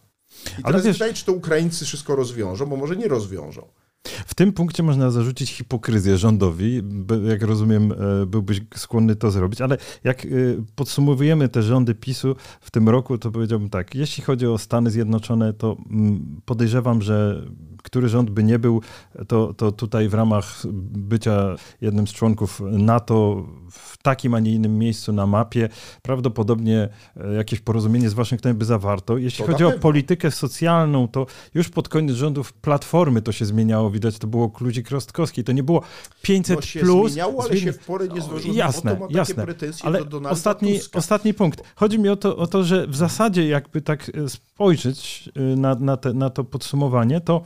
[0.45, 3.67] I Ale teraz wiesz, pytanie, czy to Ukraińcy wszystko rozwiążą, bo może nie rozwiążą.
[4.03, 6.81] W tym punkcie można zarzucić hipokryzję rządowi.
[7.29, 10.29] Jak rozumiem, e, byłbyś skłonny to zrobić, ale jak e,
[10.75, 15.53] podsumowujemy te rządy PiSu w tym roku, to powiedziałbym tak, jeśli chodzi o Stany Zjednoczone,
[15.53, 17.45] to mm, podejrzewam, że
[17.87, 18.81] który rząd by nie był,
[19.27, 20.63] to, to tutaj w ramach
[20.93, 25.69] bycia jednym z członków NATO w takim, a nie innym miejscu na mapie,
[26.01, 29.17] prawdopodobnie e, jakieś porozumienie z Waszyngtonem by zawarto.
[29.17, 33.91] Jeśli to chodzi o politykę socjalną, to już pod koniec rządów Platformy to się zmieniało,
[33.91, 35.81] widać, to było Kluzik Rostkowski, to nie było
[36.21, 37.11] 500 no się plus.
[37.11, 38.55] zmieniało, ale się w porę nie zdążyło.
[38.55, 39.45] Jasne, jasne.
[39.83, 41.63] Ale ostatni, ostatni punkt.
[41.75, 45.75] Chodzi mi o to, o to, że w zasadzie jakby tak e, spojrzeć e, na,
[45.75, 47.43] na, te, na to podsumowanie, to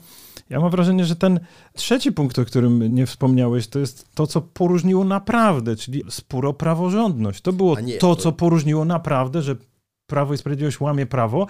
[0.52, 1.40] ja mam wrażenie, że ten
[1.74, 6.54] trzeci punkt, o którym nie wspomniałeś, to jest to, co poróżniło naprawdę, czyli spór o
[6.54, 7.42] praworządność.
[7.42, 9.56] To było nie, to, to, co poróżniło naprawdę, że
[10.08, 11.48] Prawo i Sprawiedliwość łamie prawo,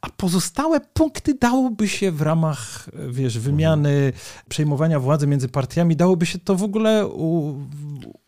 [0.00, 4.12] a pozostałe punkty dałoby się w ramach, wiesz, wymiany,
[4.48, 7.08] przejmowania władzy między partiami, dałoby się to w ogóle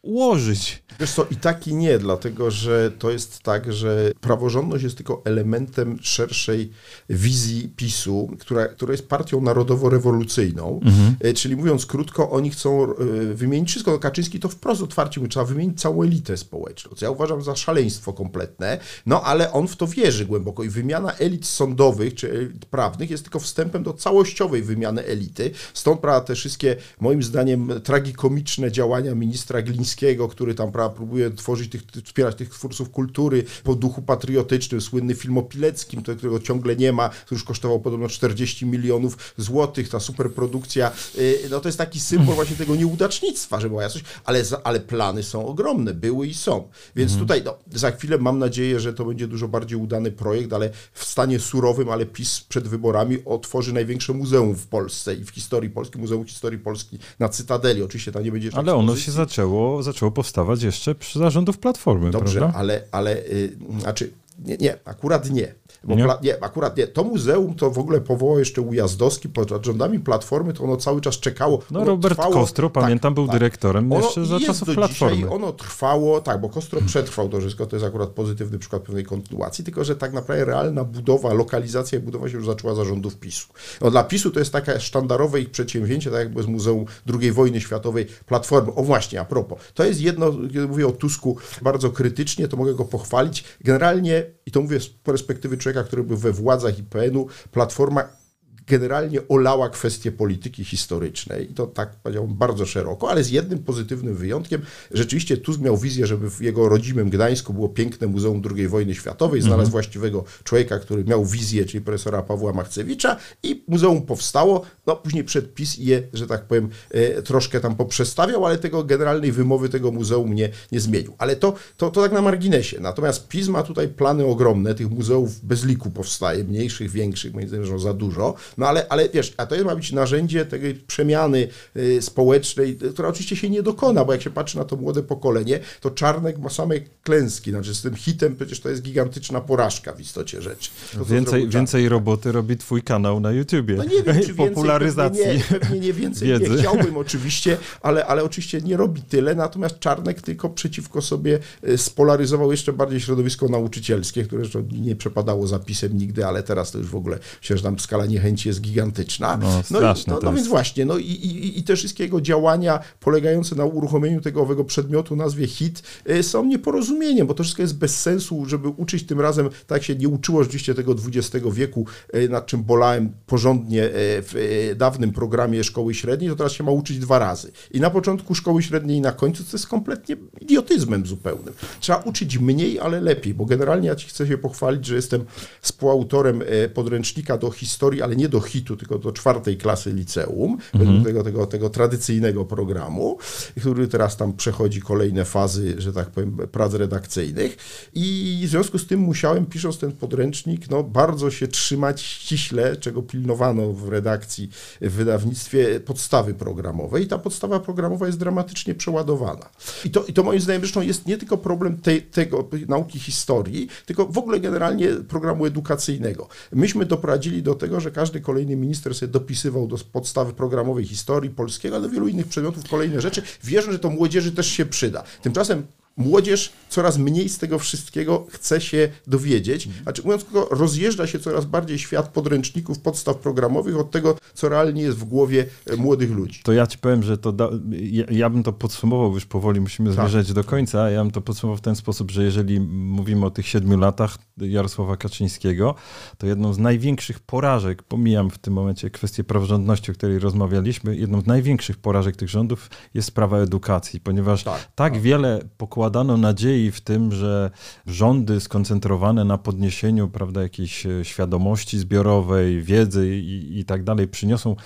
[0.03, 0.83] ułożyć.
[1.01, 5.23] Wiesz co, i tak i nie, dlatego że to jest tak, że praworządność jest tylko
[5.25, 6.71] elementem szerszej
[7.11, 11.17] wizji PiSu, która, która jest partią narodowo-rewolucyjną, mhm.
[11.21, 12.95] E, czyli mówiąc krótko, oni chcą e,
[13.35, 13.91] wymienić wszystko.
[13.91, 17.57] No Kaczyński to wprost otwarcie mówi, trzeba wymienić całą elitę społeczną, co ja uważam za
[17.57, 22.65] szaleństwo kompletne, no ale on w to wierzy głęboko i wymiana elit sądowych czy elit
[22.65, 25.51] prawnych jest tylko wstępem do całościowej wymiany elity.
[25.75, 31.31] Stąd, prawda, te wszystkie, moim zdaniem, tragikomiczne działania ministra Glińskiego Kaczyńskiego, który tam prawda, próbuje
[31.31, 36.77] tworzyć tych, wspierać tych twórców kultury po duchu patriotycznym, słynny film o Pileckim, którego ciągle
[36.77, 41.79] nie ma, który już kosztował podobno 40 milionów złotych, ta superprodukcja, y, no to jest
[41.79, 46.35] taki symbol właśnie tego nieudacznictwa, że była coś, ale, ale plany są ogromne, były i
[46.35, 46.69] są.
[46.97, 47.29] Więc mhm.
[47.29, 51.05] tutaj no, za chwilę mam nadzieję, że to będzie dużo bardziej udany projekt, ale w
[51.05, 55.99] stanie surowym, ale PiS przed wyborami otworzy największe muzeum w Polsce i w historii Polski,
[55.99, 57.83] Muzeum Historii Polski na Cytadeli.
[57.83, 62.39] Oczywiście tam nie będzie Ale ono się zaczęło, zaczęło powstawać jeszcze przy zarządów Platformy, Dobrze,
[62.39, 62.59] prawda?
[62.59, 65.55] ale, ale yy, znaczy nie, nie, akurat nie.
[65.85, 66.07] Bo nie?
[66.23, 66.45] nie?
[66.45, 66.87] akurat nie.
[66.87, 71.15] To muzeum to w ogóle powołał jeszcze Ujazdowski pod rządami Platformy, to ono cały czas
[71.15, 71.63] czekało.
[71.71, 73.33] No Robert trwało, Kostro, tak, pamiętam, był tak.
[73.33, 75.17] dyrektorem ono jeszcze za czasów Platformy.
[75.17, 79.05] Dzisiaj ono trwało, tak, bo Kostro przetrwał to wszystko, to jest akurat pozytywny przykład pewnej
[79.05, 83.17] kontynuacji, tylko że tak naprawdę realna budowa, lokalizacja i budowa się już zaczęła za rządów
[83.17, 83.49] PiSu.
[83.81, 86.85] No, dla PiSu to jest takie sztandarowe ich przedsięwzięcie, tak jakby z Muzeum
[87.21, 88.75] II wojny światowej Platformy.
[88.75, 92.75] O właśnie, a propos, to jest jedno, kiedy mówię o Tusku bardzo krytycznie, to mogę
[92.75, 93.45] go pochwalić.
[93.61, 98.23] Generalnie, i to mówię z perspektywy człowieka, który był we władzach IPN-u, Platforma
[98.67, 101.51] generalnie olała kwestie polityki historycznej.
[101.51, 104.63] I to tak powiedziałbym bardzo szeroko, ale z jednym pozytywnym wyjątkiem.
[104.91, 109.41] Rzeczywiście Tusk miał wizję, żeby w jego rodzimym Gdańsku było piękne Muzeum II wojny światowej,
[109.41, 109.71] znalazł mhm.
[109.71, 115.79] właściwego człowieka, który miał wizję, czyli profesora Pawła Machcewicza i muzeum powstało, no później przedpis
[115.79, 120.49] je, że tak powiem, e, troszkę tam poprzestawiał, ale tego generalnej wymowy tego muzeum nie,
[120.73, 121.15] nie zmienił.
[121.19, 122.81] Ale to, to, to tak na marginesie.
[122.81, 127.67] Natomiast PiS ma tutaj plany ogromne, tych muzeów bez liku powstaje, mniejszych, większych, moim zdaniem,
[127.67, 128.35] że za dużo.
[128.59, 133.37] No ale, ale wiesz, a to ma być narzędzie tej przemiany y, społecznej, która oczywiście
[133.37, 136.75] się nie dokona, bo jak się patrzy na to młode pokolenie, to Czarnek ma same
[137.03, 140.71] klęski, znaczy z tym hitem przecież to jest gigantyczna porażka w istocie rzeczy.
[140.99, 143.75] To, więcej, więcej roboty robi twój kanał na YouTubie.
[143.75, 144.35] No nie wiem, czy
[144.73, 146.51] Popularyzacji pewnie nie, pewnie nie więcej wiedzy.
[146.51, 151.79] nie chciałbym oczywiście, ale, ale oczywiście nie robi tyle, natomiast Czarnek tylko przeciwko sobie y,
[151.79, 154.43] spolaryzował jeszcze bardziej środowisko nauczycielskie, które
[154.73, 158.49] nie przepadało zapisem nigdy, ale teraz to już w ogóle myślę, że tam skala niechęci
[158.49, 159.37] jest gigantyczna.
[159.37, 162.81] No, no, i, no, no więc właśnie, no i, i, i te wszystkie jego działania
[163.01, 167.79] polegające na uruchomieniu tego owego przedmiotu nazwie hit y, są nieporozumieniem, bo to wszystko jest
[167.79, 172.29] bez sensu, żeby uczyć tym razem, tak się nie uczyło rzeczywiście tego XX wieku, y,
[172.29, 177.19] nad czym bolałem porządnie w dawnym programie szkoły średniej, to teraz się ma uczyć dwa
[177.19, 177.53] razy.
[177.71, 181.55] I na początku szkoły średniej i na końcu to jest kompletnie idiotyzmem zupełnym.
[181.81, 185.25] Trzeba uczyć mniej, ale lepiej, bo generalnie ja ci chcę się pochwalić, że jestem
[185.61, 186.43] współautorem
[186.75, 190.85] podręcznika do historii, ale nie do hitu, tylko do czwartej klasy liceum, mhm.
[190.85, 193.19] według tego, tego, tego tradycyjnego programu,
[193.61, 197.57] który teraz tam przechodzi kolejne fazy, że tak powiem, prac redakcyjnych.
[197.95, 203.03] I w związku z tym musiałem, pisząc ten podręcznik, no, bardzo się trzymać ściśle, czego
[203.03, 204.51] pilnowano w redakcji,
[204.81, 207.05] w wydawnictwie, podstawy programowej.
[207.05, 209.49] I ta podstawa programowa jest dramatycznie przeładowana.
[209.85, 213.69] I to, i to moim zdaniem zresztą jest nie tylko problem tej, tego nauki historii,
[213.87, 216.29] tylko w ogóle generalnie programu edukacyjnego.
[216.53, 221.77] Myśmy doprowadzili do tego, że każdy kolejny minister sobie dopisywał do podstawy programowej historii polskiego,
[221.77, 225.03] ale do wielu innych przedmiotów kolejne rzeczy, wierzę, że to młodzieży też się przyda.
[225.23, 225.67] Tymczasem
[225.97, 229.69] młodzież coraz mniej z tego wszystkiego chce się dowiedzieć.
[229.83, 234.83] Znaczy, mówiąc krótko, rozjeżdża się coraz bardziej świat podręczników, podstaw programowych od tego, co realnie
[234.83, 236.41] jest w głowie e, młodych ludzi.
[236.45, 239.89] To ja ci powiem, że to da, ja, ja, bym to podsumował, już powoli musimy
[239.89, 239.99] tak.
[239.99, 243.47] zmierzać do końca, ja bym to podsumował w ten sposób, że jeżeli mówimy o tych
[243.47, 245.75] siedmiu latach Jarosława Kaczyńskiego,
[246.19, 251.21] to jedną z największych porażek, pomijam w tym momencie kwestię praworządności, o której rozmawialiśmy, jedną
[251.21, 255.01] z największych porażek tych rządów jest sprawa edukacji, ponieważ tak, tak, tak.
[255.01, 255.41] wiele
[255.83, 257.51] pokładano nadziei w tym, że
[257.87, 264.57] rządy skoncentrowane na podniesieniu prawda, jakiejś e, świadomości zbiorowej, wiedzy i, i tak dalej przyniosą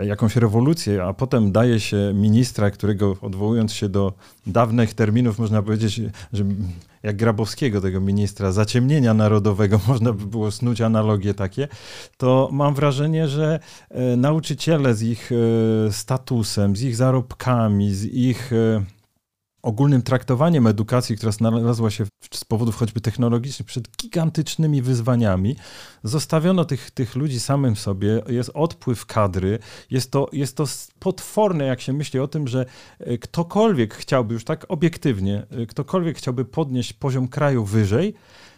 [0.00, 4.12] jakąś rewolucję, a potem daje się ministra, którego odwołując się do
[4.46, 6.00] dawnych terminów, można powiedzieć,
[6.32, 6.44] że
[7.02, 11.68] jak Grabowskiego, tego ministra zaciemnienia narodowego, można by było snuć analogie takie,
[12.16, 13.60] to mam wrażenie, że
[13.90, 18.52] e, nauczyciele z ich e, statusem, z ich zarobkami, z ich
[19.62, 22.04] ogólnym traktowaniem edukacji, która znalazła się
[22.34, 25.56] z powodów choćby technologicznych przed gigantycznymi wyzwaniami,
[26.02, 29.58] zostawiono tych, tych ludzi samym sobie, jest odpływ kadry,
[29.90, 30.64] jest to, jest to
[30.98, 32.66] potworne, jak się myśli o tym, że
[32.98, 38.14] e, ktokolwiek chciałby, już tak obiektywnie, e, ktokolwiek chciałby podnieść poziom kraju wyżej,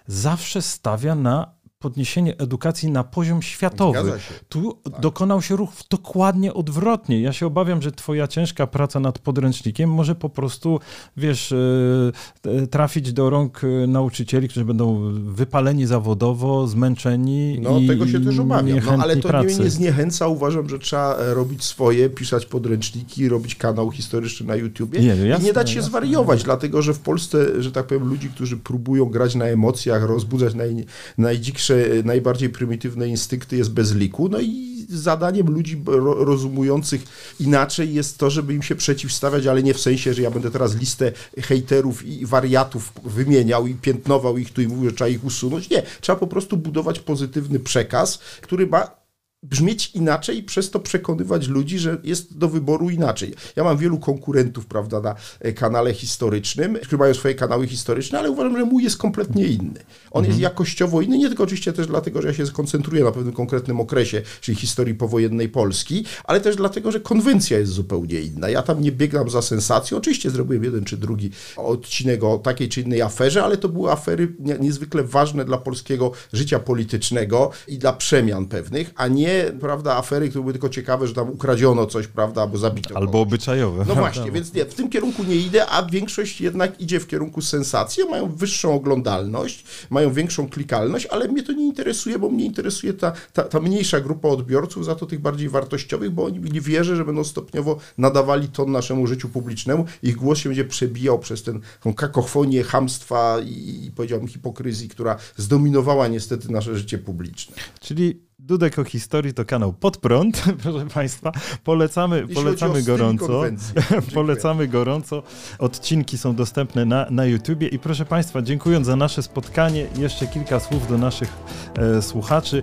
[0.07, 4.13] zawsze stawia na podniesienie edukacji na poziom światowy.
[4.49, 5.01] Tu tak.
[5.01, 7.21] dokonał się ruch dokładnie odwrotnie.
[7.21, 10.81] Ja się obawiam, że twoja ciężka praca nad podręcznikiem może po prostu,
[11.17, 18.09] wiesz, e, trafić do rąk e, nauczycieli, którzy będą wypaleni zawodowo, zmęczeni No i, tego
[18.09, 19.47] się też obawiam, no, ale to pracy.
[19.47, 20.29] mnie nie zniechęca.
[20.29, 25.25] Uważam, że trzeba e, robić swoje, pisać podręczniki, robić kanał historyczny na YouTubie nie, no
[25.25, 25.91] jasne, i nie dać się jasne.
[25.91, 30.55] zwariować, dlatego że w Polsce, że tak powiem, ludzi, którzy próbują grać na emocjach, rozbudzać
[30.55, 30.85] naj,
[31.19, 31.74] najdziksze,
[32.05, 35.83] najbardziej prymitywne instynkty jest bez liku, no i zadaniem ludzi
[36.17, 37.05] rozumujących
[37.41, 40.77] inaczej jest to, żeby im się przeciwstawiać, ale nie w sensie, że ja będę teraz
[40.77, 45.71] listę hejterów i wariatów wymieniał i piętnował ich tu i mówił, że trzeba ich usunąć.
[45.71, 49.04] Nie, trzeba po prostu budować pozytywny przekaz, który ma
[49.45, 53.35] brzmieć inaczej i przez to przekonywać ludzi, że jest do wyboru inaczej.
[53.57, 58.31] Ja mam wielu konkurentów, prawda, na e, kanale historycznym, którzy mają swoje kanały historyczne, ale
[58.31, 59.81] uważam, że mój jest kompletnie inny.
[60.11, 60.27] On mhm.
[60.27, 63.81] jest jakościowo inny, nie tylko oczywiście też dlatego, że ja się skoncentruję na pewnym konkretnym
[63.81, 68.49] okresie, czyli historii powojennej Polski, ale też dlatego, że konwencja jest zupełnie inna.
[68.49, 69.99] Ja tam nie biegam za sensacją.
[69.99, 74.35] Oczywiście zrobiłem jeden czy drugi odcinek o takiej czy innej aferze, ale to były afery
[74.61, 80.43] niezwykle ważne dla polskiego życia politycznego i dla przemian pewnych, a nie prawda, afery, które
[80.43, 82.97] były tylko ciekawe, że tam ukradziono coś, prawda, albo zabito.
[82.97, 83.23] Albo kogoś.
[83.23, 83.85] obyczajowe.
[83.89, 87.43] No właśnie, więc nie, w tym kierunku nie idę, a większość jednak idzie w kierunku
[87.43, 92.95] sensacji, mają wyższą oglądalność, mają większą klikalność, ale mnie to nie interesuje, bo mnie interesuje
[92.95, 96.97] ta, ta, ta mniejsza grupa odbiorców, za to tych bardziej wartościowych, bo oni nie wierzę,
[96.97, 101.61] że będą stopniowo nadawali ton naszemu życiu publicznemu, ich głos się będzie przebijał przez ten,
[101.81, 107.57] tą kakofonię hamstwa i, i powiedziałbym hipokryzji, która zdominowała niestety nasze życie publiczne.
[107.81, 111.33] Czyli Dudek o historii to kanał pod prąd, proszę Państwa.
[111.65, 113.43] Polecamy, polecamy gorąco.
[114.15, 115.23] polecamy gorąco.
[115.59, 117.69] Odcinki są dostępne na, na YouTubie.
[117.69, 121.33] I proszę Państwa, dziękując za nasze spotkanie, jeszcze kilka słów do naszych
[121.79, 122.63] e, słuchaczy.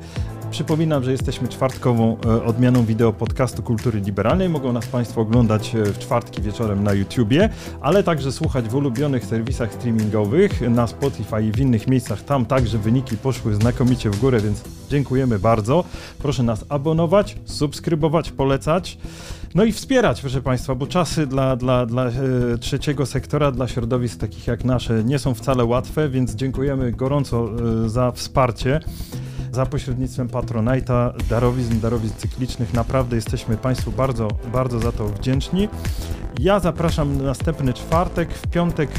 [0.51, 4.49] Przypominam, że jesteśmy czwartkową e, odmianą wideo podcastu Kultury Liberalnej.
[4.49, 7.49] Mogą nas Państwo oglądać e, w czwartki wieczorem na YouTubie,
[7.81, 12.23] ale także słuchać w ulubionych serwisach streamingowych, na Spotify i w innych miejscach.
[12.23, 15.83] Tam także wyniki poszły znakomicie w górę, więc dziękujemy bardzo.
[16.17, 18.97] Proszę nas abonować, subskrybować, polecać.
[19.55, 22.11] No i wspierać, proszę Państwa, bo czasy dla, dla, dla e,
[22.59, 27.49] trzeciego sektora, dla środowisk takich jak nasze nie są wcale łatwe, więc dziękujemy gorąco
[27.85, 28.79] e, za wsparcie
[29.51, 32.73] za pośrednictwem Patronite'a, darowizn, darowizn cyklicznych.
[32.73, 35.69] Naprawdę jesteśmy Państwu bardzo, bardzo za to wdzięczni.
[36.39, 38.89] Ja zapraszam na następny czwartek, w piątek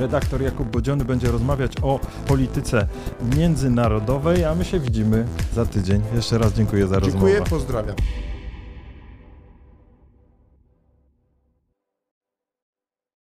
[0.00, 2.88] redaktor Jakub Bodziony będzie rozmawiać o polityce
[3.36, 6.02] międzynarodowej, a my się widzimy za tydzień.
[6.14, 7.32] Jeszcze raz dziękuję za dziękuję, rozmowę.
[7.32, 7.96] Dziękuję, pozdrawiam.